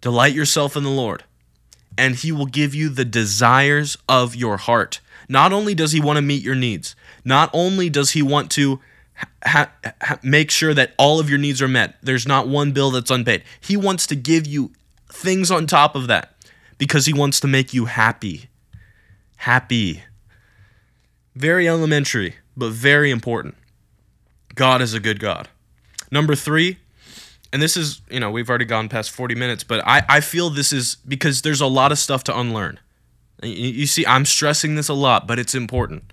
[0.00, 1.24] Delight yourself in the Lord,
[1.96, 5.00] and he will give you the desires of your heart.
[5.28, 8.80] Not only does he want to meet your needs, not only does he want to
[9.44, 12.90] ha- ha- make sure that all of your needs are met, there's not one bill
[12.90, 13.42] that's unpaid.
[13.60, 14.72] He wants to give you
[15.12, 16.34] things on top of that
[16.78, 18.48] because he wants to make you happy.
[19.38, 20.02] Happy.
[21.34, 23.54] Very elementary, but very important.
[24.58, 25.48] God is a good God.
[26.10, 26.78] Number three,
[27.52, 30.50] and this is, you know, we've already gone past 40 minutes, but I, I feel
[30.50, 32.80] this is because there's a lot of stuff to unlearn.
[33.40, 36.12] You see, I'm stressing this a lot, but it's important.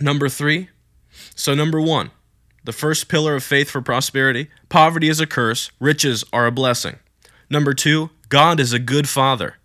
[0.00, 0.68] Number three,
[1.36, 2.10] so number one,
[2.64, 6.98] the first pillar of faith for prosperity poverty is a curse, riches are a blessing.
[7.48, 9.58] Number two, God is a good father.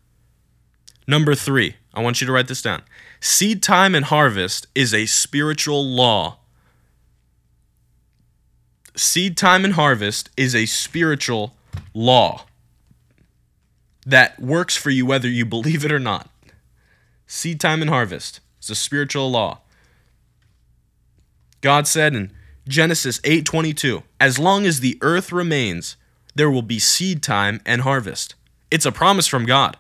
[1.08, 2.84] Number three, I want you to write this down.
[3.28, 6.38] Seed time and harvest is a spiritual law.
[8.96, 11.56] Seed time and harvest is a spiritual
[11.96, 12.46] law
[14.06, 16.30] that works for you whether you believe it or not.
[17.26, 19.62] Seed time and harvest is a spiritual law.
[21.62, 22.32] God said in
[22.68, 25.96] Genesis 8:22, "As long as the earth remains,
[26.36, 28.36] there will be seed time and harvest."
[28.70, 29.78] It's a promise from God.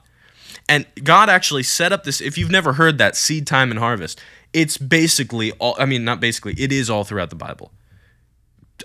[0.67, 4.21] And God actually set up this if you've never heard that seed time and harvest,
[4.53, 7.71] it's basically all I mean not basically, it is all throughout the Bible.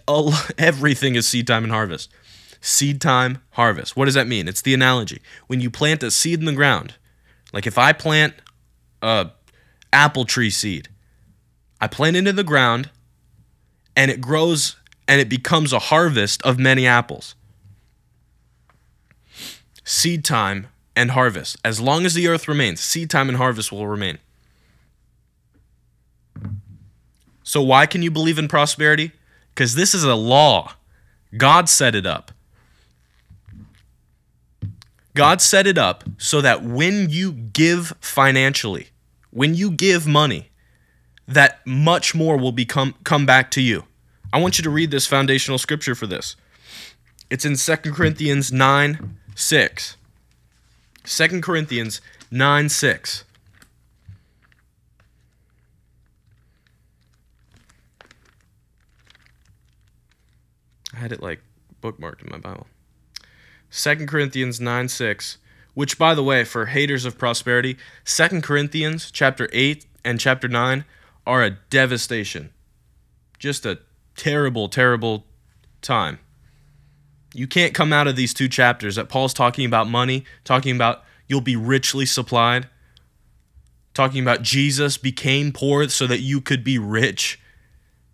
[0.06, 2.10] All, everything is seed time and harvest.
[2.60, 3.96] Seed time, harvest.
[3.96, 4.46] What does that mean?
[4.46, 5.22] It's the analogy.
[5.46, 6.94] When you plant a seed in the ground,
[7.52, 8.34] like if I plant
[9.00, 9.30] a
[9.92, 10.88] apple tree seed,
[11.80, 12.90] I plant it in the ground
[13.96, 14.76] and it grows
[15.08, 17.34] and it becomes a harvest of many apples.
[19.84, 21.56] Seed time and harvest.
[21.64, 24.18] As long as the earth remains, seed time and harvest will remain.
[27.42, 29.12] So, why can you believe in prosperity?
[29.54, 30.74] Because this is a law.
[31.36, 32.32] God set it up.
[35.14, 38.88] God set it up so that when you give financially,
[39.30, 40.50] when you give money,
[41.26, 43.84] that much more will become come back to you.
[44.32, 46.36] I want you to read this foundational scripture for this.
[47.30, 49.96] It's in 2 Corinthians 9 6.
[51.10, 52.00] 2 Corinthians
[52.30, 53.24] 9 6.
[60.94, 61.40] I had it like
[61.82, 62.68] bookmarked in my Bible.
[63.72, 65.38] 2 Corinthians 9 6,
[65.74, 70.84] which, by the way, for haters of prosperity, 2 Corinthians chapter 8 and chapter 9
[71.26, 72.50] are a devastation.
[73.36, 73.80] Just a
[74.14, 75.24] terrible, terrible
[75.82, 76.20] time.
[77.32, 81.04] You can't come out of these two chapters that Paul's talking about money, talking about
[81.28, 82.68] you'll be richly supplied,
[83.94, 87.40] talking about Jesus became poor so that you could be rich.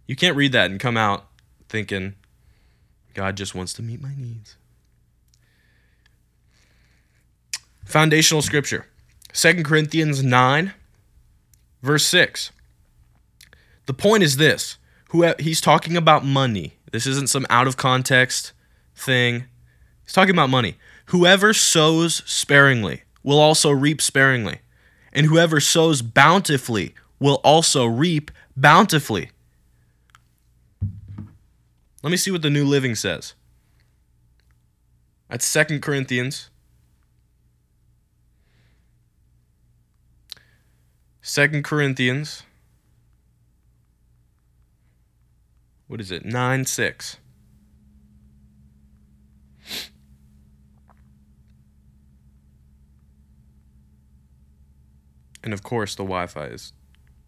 [0.06, 1.26] You can't read that and come out
[1.68, 2.14] thinking
[3.14, 4.56] God just wants to meet my needs.
[7.84, 8.86] Foundational scripture
[9.32, 10.74] 2 Corinthians 9,
[11.82, 12.50] verse 6.
[13.86, 14.76] The point is this
[15.10, 16.74] who he's talking about money.
[16.92, 18.52] This isn't some out of context
[18.96, 19.44] thing.
[20.02, 20.76] He's talking about money.
[21.06, 24.60] Whoever sows sparingly will also reap sparingly,
[25.12, 29.30] and whoever sows bountifully will also reap bountifully.
[32.02, 33.34] Let me see what the New Living says.
[35.28, 36.50] That's Second Corinthians.
[41.20, 42.44] Second Corinthians.
[45.88, 46.24] What is it?
[46.24, 47.16] 9 6.
[55.46, 56.72] And of course, the Wi Fi is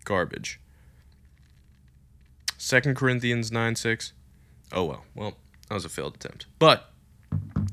[0.04, 0.58] garbage.
[2.58, 4.12] 2 Corinthians 9 6.
[4.72, 5.04] Oh, well.
[5.14, 5.34] Well,
[5.68, 6.46] that was a failed attempt.
[6.58, 6.90] But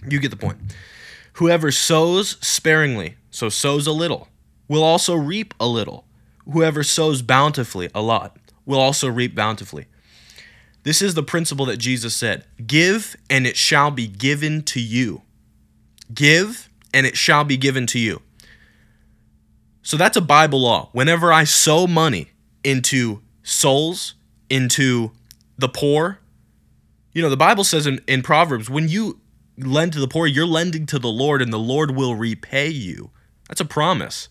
[0.07, 0.59] you get the point.
[1.33, 4.27] Whoever sows sparingly, so sows a little,
[4.67, 6.05] will also reap a little.
[6.47, 8.37] Whoever sows bountifully, a lot,
[8.67, 9.87] will also reap bountifully.
[10.83, 15.23] This is the principle that Jesus said Give, and it shall be given to you.
[16.13, 18.21] Give, and it shall be given to you.
[19.85, 20.89] So that's a Bible law.
[20.93, 22.31] Whenever I sow money
[22.63, 24.15] into souls,
[24.49, 25.11] into
[25.59, 26.19] the poor,
[27.13, 29.21] you know, the Bible says in, in Proverbs, when you
[29.59, 33.11] lend to the poor, you're lending to the Lord and the Lord will repay you.
[33.47, 34.27] That's a promise.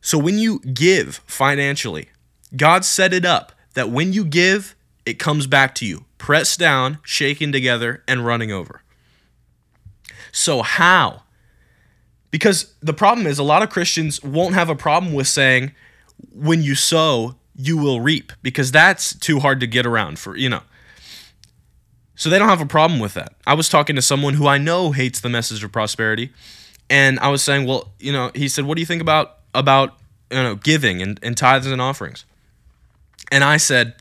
[0.00, 2.08] So when you give financially,
[2.56, 4.74] God set it up that when you give,
[5.04, 8.82] it comes back to you, pressed down, shaken together, and running over.
[10.32, 11.24] So, how?
[12.30, 15.72] Because the problem is, a lot of Christians won't have a problem with saying,
[16.32, 20.48] when you sow, you will reap, because that's too hard to get around for, you
[20.48, 20.62] know.
[22.14, 23.34] So they don't have a problem with that.
[23.46, 26.30] I was talking to someone who I know hates the message of prosperity,
[26.88, 29.98] and I was saying, well, you know, he said, what do you think about about
[30.30, 32.24] you know giving and, and tithes and offerings?
[33.32, 33.94] And I said,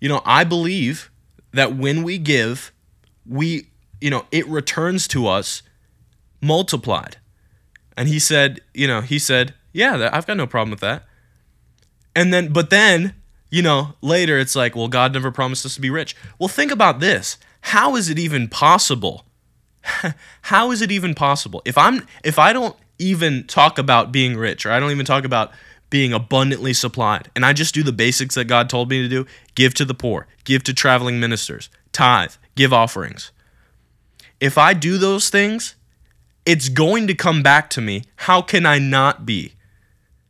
[0.00, 1.10] you know, I believe
[1.52, 2.72] that when we give,
[3.26, 3.68] we,
[4.00, 5.62] you know, it returns to us
[6.40, 7.16] multiplied.
[7.96, 11.04] And he said, you know, he said, yeah, I've got no problem with that.
[12.16, 13.14] And then, but then,
[13.50, 16.16] you know, later it's like, well, God never promised us to be rich.
[16.38, 17.38] Well, think about this.
[17.60, 19.24] How is it even possible?
[20.42, 21.62] How is it even possible?
[21.64, 25.24] If I'm, if I don't even talk about being rich, or I don't even talk
[25.24, 25.50] about
[25.90, 29.26] being abundantly supplied, and I just do the basics that God told me to do
[29.54, 33.32] give to the poor, give to traveling ministers, tithe, give offerings.
[34.40, 35.74] If I do those things,
[36.46, 38.04] it's going to come back to me.
[38.16, 39.54] How can I not be?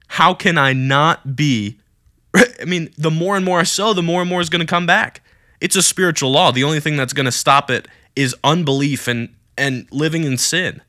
[0.09, 1.79] How can I not be?
[2.35, 4.67] I mean, the more and more I sow, the more and more is going to
[4.67, 5.23] come back.
[5.61, 6.53] It's a spiritual law.
[6.53, 10.83] The only thing that's going to stop it is unbelief and and living in sin.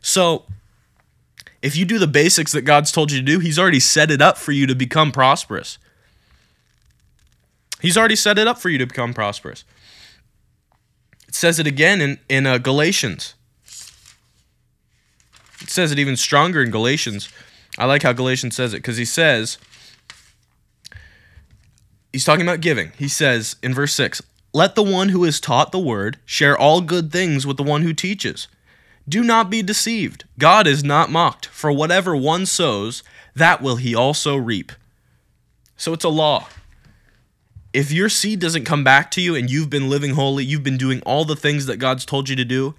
[0.00, 0.46] So,
[1.60, 4.22] if you do the basics that God's told you to do, He's already set it
[4.22, 5.78] up for you to become prosperous.
[7.80, 9.64] He's already set it up for you to become prosperous.
[11.28, 13.34] It says it again in, in uh, Galatians.
[15.70, 17.28] Says it even stronger in Galatians.
[17.78, 19.56] I like how Galatians says it because he says,
[22.12, 22.90] he's talking about giving.
[22.98, 24.20] He says in verse 6,
[24.52, 27.82] Let the one who is taught the word share all good things with the one
[27.82, 28.48] who teaches.
[29.08, 30.24] Do not be deceived.
[30.40, 33.04] God is not mocked, for whatever one sows,
[33.36, 34.72] that will he also reap.
[35.76, 36.48] So it's a law.
[37.72, 40.76] If your seed doesn't come back to you and you've been living holy, you've been
[40.76, 42.74] doing all the things that God's told you to do,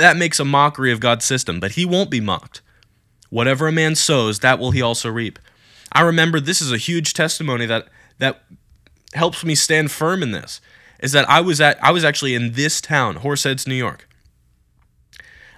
[0.00, 2.60] that makes a mockery of God's system, but he won't be mocked.
[3.28, 5.38] Whatever a man sows, that will he also reap.
[5.92, 7.88] I remember this is a huge testimony that
[8.18, 8.42] that
[9.14, 10.60] helps me stand firm in this.
[11.00, 14.08] Is that I was at I was actually in this town, Horseheads, New York.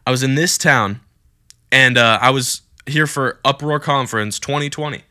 [0.06, 1.00] I was in this town,
[1.70, 5.02] and uh, I was here for Uproar Conference 2020,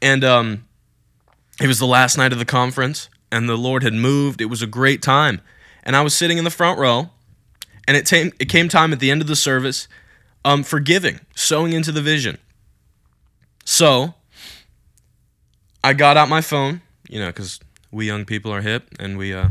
[0.00, 0.64] and um,
[1.60, 4.40] it was the last night of the conference, and the Lord had moved.
[4.40, 5.40] It was a great time,
[5.82, 7.10] and I was sitting in the front row,
[7.90, 9.88] and it, came it came time at the end of the service
[10.44, 12.38] um, for giving, sowing into the vision.
[13.64, 14.14] So
[15.82, 17.58] I got out my phone, you know, because
[17.90, 19.48] we young people are hip and we uh,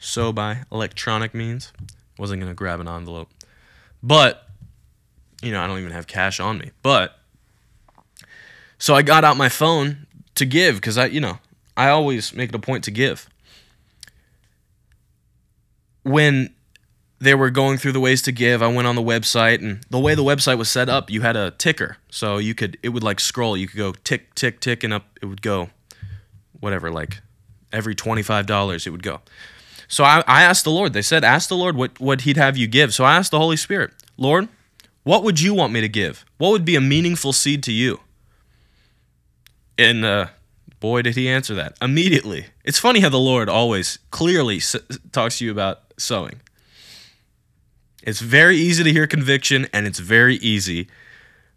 [0.00, 1.72] sow by electronic means.
[2.18, 3.28] Wasn't going to grab an envelope.
[4.02, 4.48] But,
[5.42, 6.72] you know, I don't even have cash on me.
[6.82, 7.16] But,
[8.78, 11.38] so I got out my phone to give because I, you know,
[11.76, 13.30] I always make it a point to give.
[16.02, 16.53] When
[17.24, 18.62] they were going through the ways to give.
[18.62, 21.36] I went on the website, and the way the website was set up, you had
[21.36, 23.56] a ticker, so you could it would like scroll.
[23.56, 25.70] You could go tick tick tick, and up it would go,
[26.60, 27.20] whatever, like
[27.72, 29.20] every twenty five dollars it would go.
[29.88, 30.92] So I, I asked the Lord.
[30.92, 32.94] They said, ask the Lord what what He'd have you give.
[32.94, 34.48] So I asked the Holy Spirit, Lord,
[35.02, 36.24] what would you want me to give?
[36.38, 38.00] What would be a meaningful seed to you?
[39.76, 40.28] And uh,
[40.80, 42.46] boy, did He answer that immediately.
[42.64, 44.76] It's funny how the Lord always clearly s-
[45.12, 46.40] talks to you about sowing.
[48.04, 50.88] It's very easy to hear conviction, and it's very easy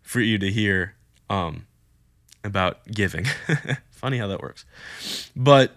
[0.01, 0.95] for you to hear
[1.29, 1.67] um,
[2.43, 3.25] about giving.
[3.91, 4.63] Funny how that works.
[5.35, 5.75] But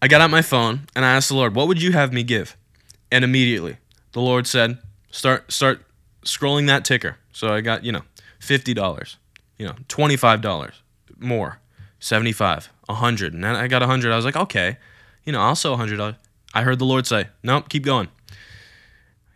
[0.00, 2.22] I got out my phone and I asked the Lord, "What would you have me
[2.22, 2.56] give?"
[3.12, 3.76] And immediately,
[4.12, 4.78] the Lord said,
[5.10, 5.84] "Start start
[6.24, 8.02] scrolling that ticker." So I got you know
[8.38, 9.18] fifty dollars,
[9.58, 10.74] you know twenty five dollars
[11.18, 11.58] more,
[12.00, 14.10] seventy five, a hundred, and then I got a hundred.
[14.10, 14.78] I was like, okay,
[15.24, 16.16] you know I'll sell a hundred.
[16.54, 18.08] I heard the Lord say, "Nope, keep going."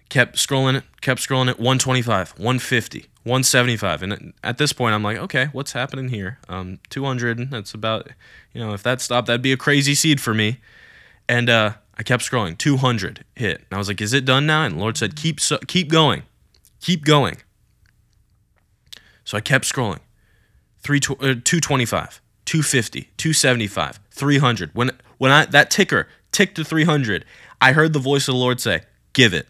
[0.08, 4.02] Kept scrolling it, kept scrolling it, 125, 150, 175.
[4.02, 6.38] And at this point, I'm like, okay, what's happening here?
[6.48, 8.08] Um, 200, that's about,
[8.52, 10.58] you know, if that stopped, that'd be a crazy seed for me.
[11.28, 13.58] And uh, I kept scrolling, 200 hit.
[13.58, 14.64] And I was like, is it done now?
[14.64, 16.22] And the Lord said, keep, so- keep going,
[16.80, 17.36] keep going.
[19.24, 20.00] So I kept scrolling,
[20.80, 24.70] Three tw- uh, 225, 250, 275, 300.
[24.72, 27.26] When, when I, that ticker ticked to 300,
[27.60, 28.82] I heard the voice of the Lord say,
[29.12, 29.48] give it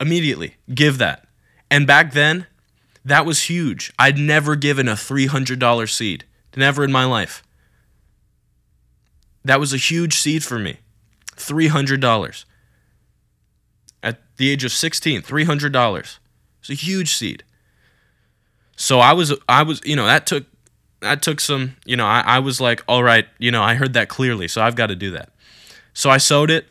[0.00, 0.56] immediately.
[0.72, 1.26] Give that.
[1.70, 2.46] And back then
[3.04, 3.92] that was huge.
[3.98, 6.24] I'd never given a $300 seed.
[6.56, 7.42] Never in my life.
[9.44, 10.78] That was a huge seed for me.
[11.36, 12.44] $300
[14.02, 16.18] at the age of 16 $300
[16.60, 17.44] it's a huge seed.
[18.76, 20.46] So i was i was you know that took
[21.00, 23.92] that took some you know I, I was like all right you know i heard
[23.92, 25.30] that clearly so i've got to do that.
[25.92, 26.66] So i sowed it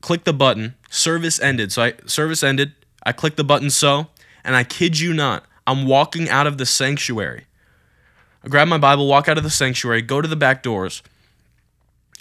[0.00, 1.72] clicked the button Service ended.
[1.72, 2.72] So I service ended.
[3.04, 4.08] I click the button so,
[4.44, 7.46] and I kid you not, I'm walking out of the sanctuary.
[8.42, 11.02] I grab my Bible, walk out of the sanctuary, go to the back doors,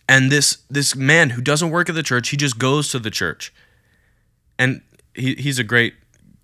[0.09, 3.11] and this this man who doesn't work at the church, he just goes to the
[3.11, 3.53] church,
[4.57, 4.81] and
[5.13, 5.95] he, he's a great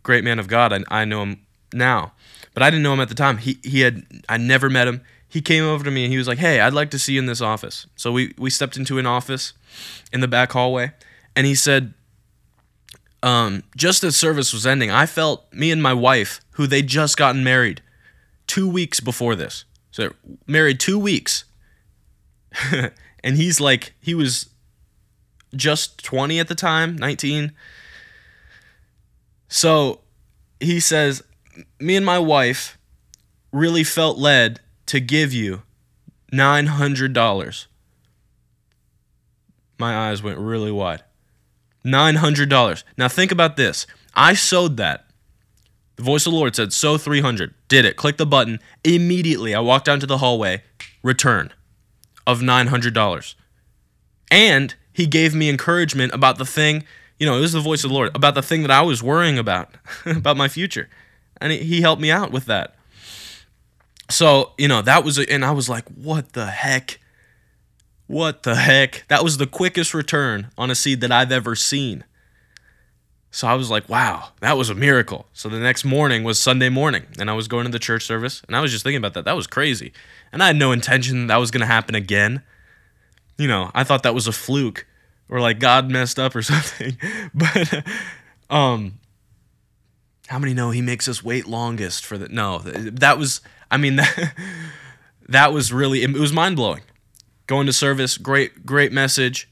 [0.03, 0.73] great man of God.
[0.73, 2.13] I, I know him now,
[2.53, 3.37] but I didn't know him at the time.
[3.37, 5.01] He he had I never met him.
[5.27, 7.19] He came over to me and he was like, "Hey, I'd like to see you
[7.19, 9.53] in this office." So we we stepped into an office
[10.11, 10.91] in the back hallway,
[11.35, 11.93] and he said,
[13.23, 17.17] um, just as service was ending, I felt me and my wife, who they just
[17.17, 17.81] gotten married,
[18.45, 19.65] two weeks before this.
[19.91, 20.11] So
[20.45, 21.45] married two weeks,
[23.23, 24.49] and he's like he was
[25.55, 27.51] just 20 at the time 19
[29.47, 29.99] so
[30.59, 31.21] he says
[31.79, 32.77] me and my wife
[33.51, 35.61] really felt led to give you
[36.31, 37.65] $900
[39.77, 41.03] my eyes went really wide
[41.85, 43.85] $900 now think about this.
[44.15, 45.05] I sowed that.
[45.95, 47.97] The voice of the lord said sow 300 did it.
[47.97, 48.59] Click the button.
[48.83, 50.63] Immediately i walked down to the hallway.
[51.03, 51.51] Return
[52.25, 53.35] of $900
[54.33, 56.85] and he gave me encouragement about the thing,
[57.19, 59.03] you know, it was the voice of the Lord, about the thing that I was
[59.03, 59.69] worrying about,
[60.05, 60.89] about my future.
[61.37, 62.75] And he helped me out with that.
[64.09, 66.99] So, you know, that was, and I was like, what the heck?
[68.13, 69.05] What the heck?
[69.07, 72.03] That was the quickest return on a seed that I've ever seen.
[73.31, 75.25] So I was like, wow, that was a miracle.
[75.33, 78.43] So the next morning was Sunday morning, and I was going to the church service,
[78.47, 79.25] and I was just thinking about that.
[79.25, 79.91] That was crazy.
[80.31, 82.43] And I had no intention that was going to happen again
[83.37, 84.85] you know, I thought that was a fluke
[85.29, 86.97] or like God messed up or something.
[87.33, 87.85] but
[88.49, 88.99] um
[90.27, 93.97] how many know he makes us wait longest for the no, that was I mean
[93.97, 94.33] that
[95.29, 96.81] that was really it was mind-blowing.
[97.47, 99.49] Going to service, great great message.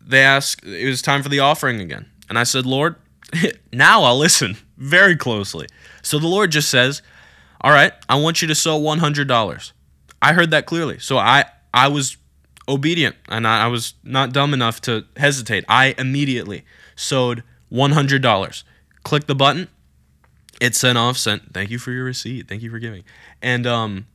[0.00, 2.06] They asked it was time for the offering again.
[2.28, 2.96] And I said, "Lord,
[3.72, 5.66] now I'll listen very closely."
[6.02, 7.02] So the Lord just says,
[7.60, 9.72] "All right, I want you to sow $100."
[10.22, 10.98] I heard that clearly.
[10.98, 12.16] So I I was
[12.68, 15.64] obedient and I, I was not dumb enough to hesitate.
[15.68, 16.64] I immediately
[16.94, 18.62] sowed $100.
[19.04, 19.68] Click the button.
[20.60, 22.48] It sent off, sent, thank you for your receipt.
[22.48, 23.04] Thank you for giving.
[23.42, 24.06] And, um,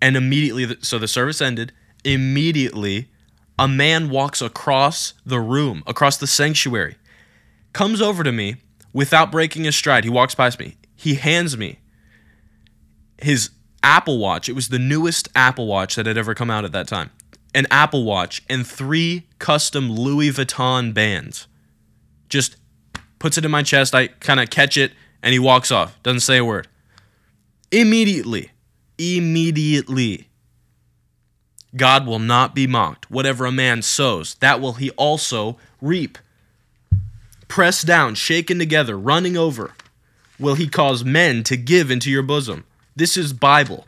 [0.00, 1.72] and immediately, so the service ended.
[2.04, 3.08] Immediately,
[3.58, 6.96] a man walks across the room, across the sanctuary,
[7.72, 8.56] comes over to me
[8.92, 10.04] without breaking his stride.
[10.04, 10.76] He walks past me.
[10.96, 11.78] He hands me
[13.22, 13.50] his
[13.82, 14.48] Apple Watch.
[14.48, 17.10] It was the newest Apple Watch that had ever come out at that time
[17.52, 21.48] an Apple Watch, and three custom Louis Vuitton bands.
[22.28, 22.56] Just
[23.18, 23.92] puts it in my chest.
[23.92, 26.00] I kind of catch it, and he walks off.
[26.04, 26.68] Doesn't say a word.
[27.72, 28.52] Immediately,
[28.98, 30.28] immediately,
[31.76, 33.10] God will not be mocked.
[33.10, 36.18] Whatever a man sows, that will he also reap.
[37.48, 39.74] Pressed down, shaken together, running over,
[40.38, 42.64] will he cause men to give into your bosom.
[42.96, 43.86] This is Bible.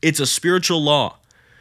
[0.00, 1.16] It's a spiritual law.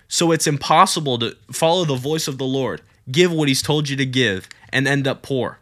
[0.08, 3.96] So it's impossible to follow the voice of the Lord, give what He's told you
[3.98, 5.60] to give, and end up poor.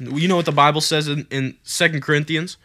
[0.00, 2.56] You know what the Bible says in, in 2 Corinthians?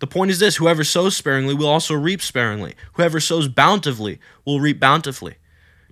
[0.00, 2.74] The point is this whoever sows sparingly will also reap sparingly.
[2.94, 5.36] Whoever sows bountifully will reap bountifully.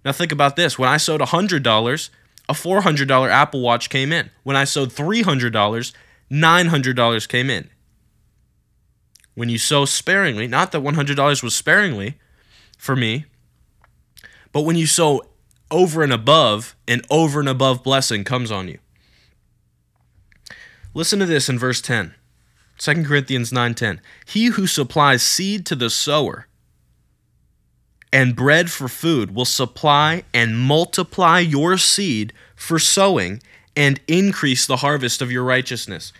[0.04, 0.78] Now think about this.
[0.78, 2.10] When I sowed $100,
[2.48, 4.30] a $400 Apple Watch came in.
[4.44, 5.92] When I sowed $300,
[6.30, 7.70] $900 came in
[9.36, 12.18] when you sow sparingly, not that $100 was sparingly
[12.76, 13.26] for me,
[14.50, 15.22] but when you sow
[15.70, 18.78] over and above, an over and above blessing comes on you.
[20.94, 22.14] Listen to this in verse 10.
[22.78, 24.00] 2 Corinthians 9:10.
[24.24, 26.46] He who supplies seed to the sower
[28.12, 33.42] and bread for food will supply and multiply your seed for sowing
[33.76, 36.12] and increase the harvest of your righteousness.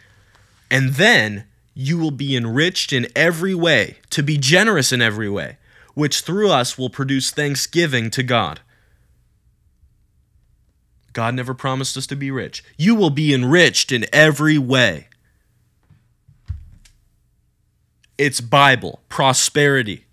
[0.71, 1.45] And then
[1.75, 5.59] you will be enriched in every way, to be generous in every way,
[5.95, 8.61] which through us will produce thanksgiving to God.
[11.13, 12.63] God never promised us to be rich.
[12.77, 15.06] You will be enriched in every way.
[18.19, 20.05] It's Bible, prosperity.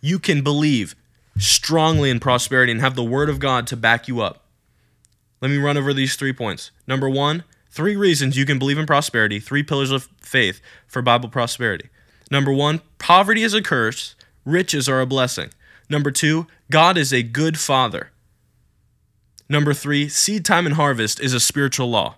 [0.00, 0.94] You can believe
[1.38, 4.44] strongly in prosperity and have the Word of God to back you up.
[5.40, 6.70] Let me run over these three points.
[6.86, 11.28] Number one, Three reasons you can believe in prosperity, three pillars of faith for Bible
[11.28, 11.90] prosperity.
[12.30, 14.14] Number one, poverty is a curse,
[14.44, 15.50] riches are a blessing.
[15.88, 18.10] Number two, God is a good father.
[19.48, 22.16] Number three, seed time and harvest is a spiritual law.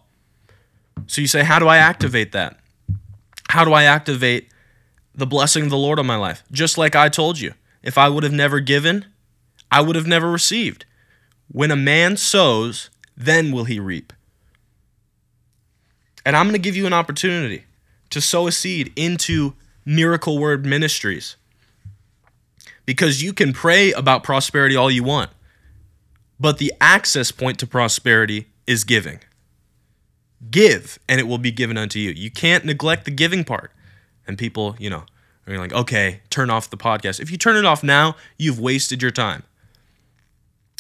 [1.07, 2.59] So you say, how do I activate that?
[3.51, 4.49] How do I activate
[5.15, 6.45] the blessing of the Lord on my life?
[6.53, 9.07] Just like I told you, if I would have never given,
[9.71, 10.85] I would have never received.
[11.49, 14.13] When a man sows, then will he reap.
[16.25, 17.65] And I'm going to give you an opportunity
[18.11, 21.37] to sow a seed into Miracle Word Ministries
[22.87, 25.31] because you can pray about prosperity all you want,
[26.39, 29.21] but the access point to prosperity is giving.
[30.49, 32.11] Give, and it will be given unto you.
[32.11, 33.73] You can't neglect the giving part.
[34.27, 35.05] And people, you know,
[35.47, 37.19] are like, okay, turn off the podcast.
[37.19, 39.43] If you turn it off now, you've wasted your time.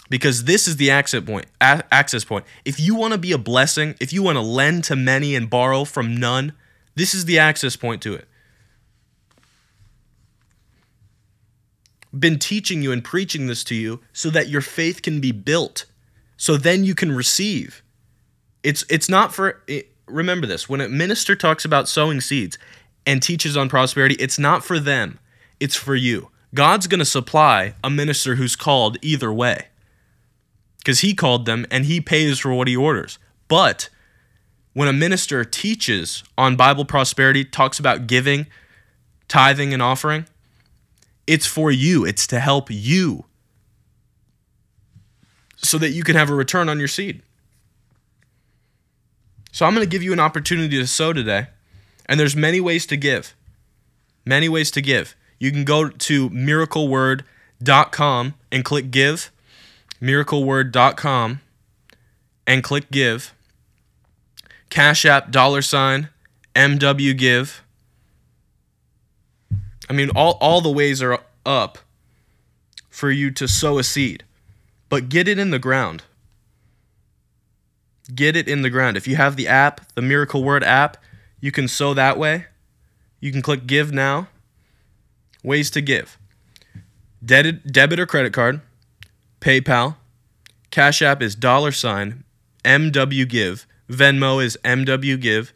[0.08, 1.46] Because this is the access point.
[1.60, 2.44] Access point.
[2.64, 5.50] If you want to be a blessing, if you want to lend to many and
[5.50, 6.52] borrow from none,
[6.94, 8.26] this is the access point to it.
[12.16, 15.84] Been teaching you and preaching this to you so that your faith can be built,
[16.36, 17.84] so then you can receive.
[18.62, 22.58] It's it's not for it, remember this when a minister talks about sowing seeds
[23.06, 25.18] and teaches on prosperity, it's not for them,
[25.58, 26.30] it's for you.
[26.54, 29.68] God's going to supply a minister who's called either way
[30.78, 33.18] because he called them and he pays for what he orders.
[33.48, 33.88] But
[34.72, 38.46] when a minister teaches on Bible prosperity, talks about giving,
[39.28, 40.26] tithing, and offering,
[41.26, 43.24] it's for you, it's to help you
[45.56, 47.22] so that you can have a return on your seed.
[49.52, 51.48] So I'm going to give you an opportunity to sow today.
[52.06, 53.34] And there's many ways to give.
[54.24, 55.14] Many ways to give.
[55.38, 59.30] You can go to miracleword.com and click give.
[60.00, 61.40] Miracleword.com
[62.46, 63.34] and click give.
[64.70, 66.08] Cash App dollar sign
[66.54, 67.62] MW give.
[69.88, 71.78] I mean all all the ways are up
[72.88, 74.24] for you to sow a seed.
[74.88, 76.02] But get it in the ground
[78.14, 78.96] get it in the ground.
[78.96, 80.96] If you have the app, the Miracle Word app,
[81.40, 82.46] you can sow that way.
[83.20, 84.28] You can click Give Now.
[85.42, 86.18] Ways to give
[87.24, 88.60] debit, debit or credit card,
[89.40, 89.96] PayPal,
[90.70, 92.24] Cash App is dollar sign
[92.64, 95.52] MW Give, Venmo is MW Give.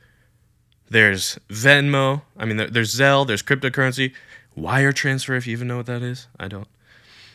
[0.89, 4.13] There's Venmo, I mean, there's Zelle, there's cryptocurrency,
[4.55, 6.29] wire transfer, if you even know what that is.
[6.39, 6.69] I don't.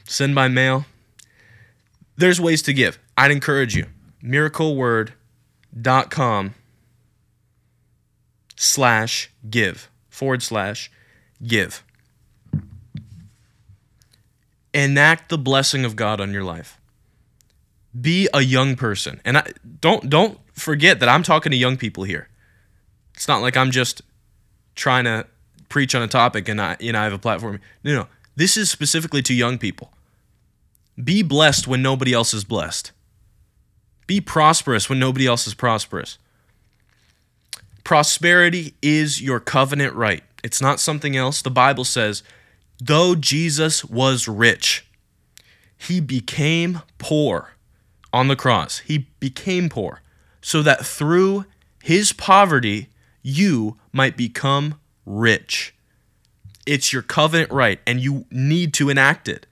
[0.05, 0.86] Send by mail.
[2.15, 2.99] There's ways to give.
[3.17, 3.86] I'd encourage you
[4.24, 6.53] miracleword.com
[8.55, 10.91] slash give forward slash
[11.45, 11.84] give.
[14.74, 16.82] Enact the blessing of god on your life.
[17.99, 19.22] Be a young person.
[19.26, 22.28] And I, don't don't forget that i'm talking to young people here.
[23.13, 24.01] It's not like i'm just
[24.76, 25.26] trying to
[25.70, 27.59] preach on a topic and i you know i have a platform.
[27.84, 29.91] No no this is specifically to young people.
[31.01, 32.91] Be blessed when nobody else is blessed
[34.10, 36.18] be prosperous when nobody else is prosperous.
[37.84, 40.24] Prosperity is your covenant right.
[40.43, 41.43] It's not something else.
[41.43, 42.24] The Bible says,
[42.80, 44.88] though Jesus was rich,
[45.78, 47.51] he became poor
[48.12, 48.80] on the cross.
[48.80, 50.01] He became poor
[50.41, 51.45] so that through
[51.84, 52.89] his poverty,
[53.22, 55.76] you might become rich.
[56.66, 59.45] It's your covenant right, and you need to enact it.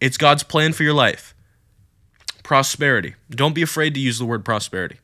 [0.00, 1.32] It's God's plan for your life
[2.50, 3.14] prosperity.
[3.30, 4.96] Don't be afraid to use the word prosperity.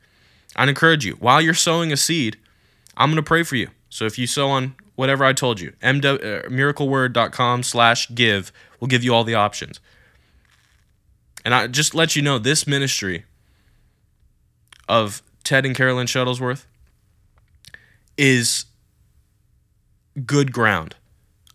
[0.57, 2.35] I'd encourage you, while you're sowing a seed,
[2.97, 3.69] I'm going to pray for you.
[3.87, 8.89] So if you sow on whatever I told you, mw, uh, miracleword.com slash give will
[8.89, 9.79] give you all the options.
[11.45, 13.23] And I just let you know this ministry
[14.89, 16.65] of Ted and Carolyn Shuttlesworth
[18.17, 18.65] is
[20.25, 20.97] good ground.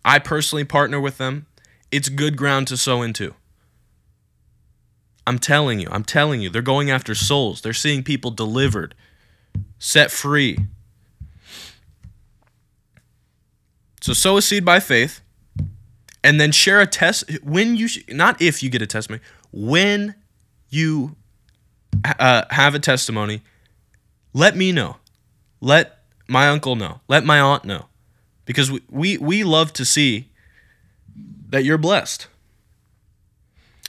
[0.03, 1.45] I personally partner with them.
[1.91, 3.35] It's good ground to sow into.
[5.25, 7.61] I'm telling you, I'm telling you, they're going after souls.
[7.61, 8.93] They're seeing people delivered,
[9.79, 10.57] set free.
[14.01, 15.21] So sow a seed by faith
[16.23, 19.21] and then share a test when you not if you get a testimony,
[19.51, 20.15] when
[20.69, 21.15] you
[22.19, 23.41] uh, have a testimony,
[24.33, 24.97] let me know.
[25.61, 27.01] Let my uncle know.
[27.07, 27.85] Let my aunt know.
[28.45, 30.29] Because we, we, we love to see
[31.49, 32.27] that you're blessed.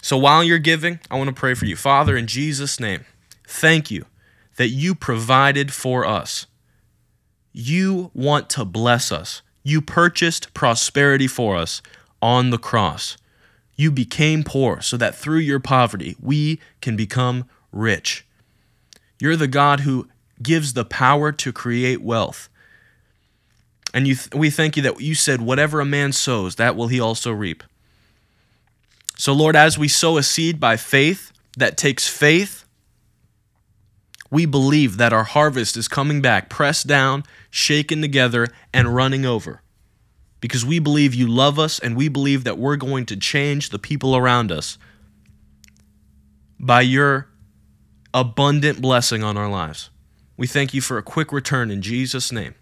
[0.05, 1.77] So while you're giving, I want to pray for you.
[1.77, 3.07] Father, in Jesus' name,
[3.49, 4.05] thank you
[4.57, 6.45] that you provided for us.
[7.55, 9.41] You want to bless us.
[9.63, 11.81] You purchased prosperity for us
[12.21, 13.17] on the cross.
[13.77, 18.27] You became poor so that through your poverty we can become rich.
[19.19, 20.07] You're the God who
[20.43, 22.51] gives the power to create wealth.
[23.95, 26.89] And you th- we thank you that you said, Whatever a man sows, that will
[26.89, 27.63] he also reap.
[29.17, 32.65] So, Lord, as we sow a seed by faith that takes faith,
[34.31, 39.63] we believe that our harvest is coming back, pressed down, shaken together, and running over.
[40.41, 43.79] Because we believe you love us and we believe that we're going to change the
[43.79, 44.77] people around us
[46.59, 47.29] by your
[48.13, 49.91] abundant blessing on our lives.
[50.37, 52.55] We thank you for a quick return in Jesus' name.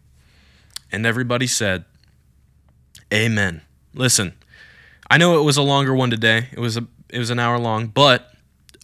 [0.91, 1.87] And everybody said,
[3.13, 3.63] Amen.
[3.95, 4.35] Listen,
[5.13, 6.49] I know it was a longer one today.
[6.53, 8.33] It was a it was an hour long, but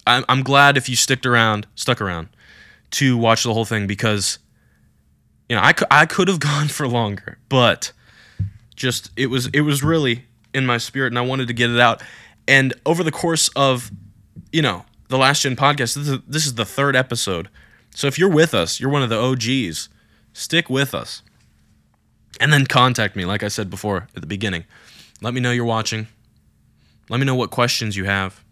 [0.05, 2.29] I'm, I'm glad if you sticked around, stuck around
[2.91, 4.37] to watch the whole thing because
[5.49, 7.93] you know I could I could have gone for longer, but
[8.75, 11.79] just it was it was really in my spirit, and I wanted to get it
[11.79, 12.03] out.
[12.47, 13.89] And over the course of
[14.51, 17.49] you know the last gen podcast, this is, this is the third episode.
[17.95, 19.89] So if you're with us, you're one of the OGs.
[20.33, 21.23] Stick with us,
[22.39, 24.65] and then contact me, like I said before at the beginning.
[25.21, 26.07] Let me know you're watching.
[27.09, 28.43] Let me know what questions you have,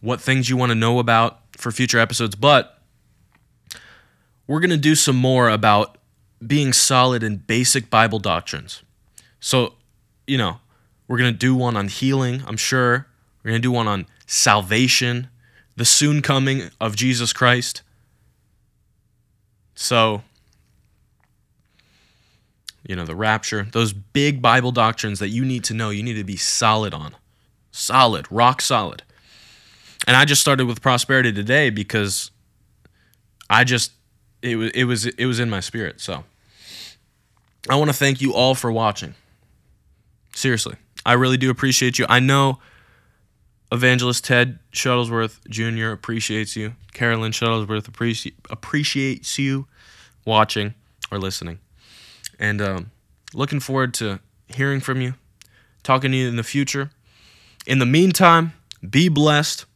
[0.00, 2.34] what things you want to know about for future episodes.
[2.34, 2.78] But
[4.46, 5.98] we're going to do some more about
[6.44, 8.82] being solid in basic Bible doctrines.
[9.38, 9.74] So,
[10.26, 10.58] you know,
[11.06, 13.06] we're going to do one on healing, I'm sure.
[13.42, 15.28] We're going to do one on salvation,
[15.76, 17.82] the soon coming of Jesus Christ.
[19.74, 20.22] So,
[22.86, 26.14] you know, the rapture, those big Bible doctrines that you need to know, you need
[26.14, 27.14] to be solid on.
[27.70, 29.02] Solid, rock solid.
[30.06, 32.30] And I just started with prosperity today because
[33.48, 33.92] I just
[34.42, 36.00] it was it was it was in my spirit.
[36.00, 36.24] So
[37.68, 39.14] I want to thank you all for watching.
[40.34, 40.76] Seriously.
[41.04, 42.06] I really do appreciate you.
[42.08, 42.58] I know
[43.70, 45.90] Evangelist Ted Shuttlesworth Jr.
[45.92, 46.74] appreciates you.
[46.92, 49.66] Carolyn Shuttlesworth appreci- appreciates you
[50.24, 50.74] watching
[51.10, 51.58] or listening.
[52.38, 52.90] And um,
[53.34, 55.14] looking forward to hearing from you,
[55.82, 56.90] talking to you in the future.
[57.66, 58.52] In the meantime,
[58.88, 59.66] be blessed.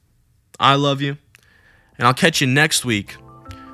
[0.58, 1.16] I love you.
[1.98, 3.12] And I'll catch you next week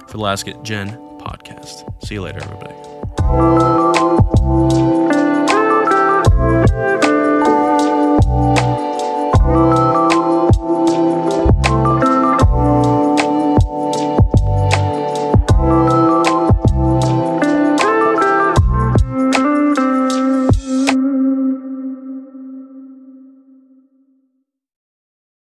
[0.07, 2.07] for the Last Get Gen podcast.
[2.07, 2.74] See you later, everybody.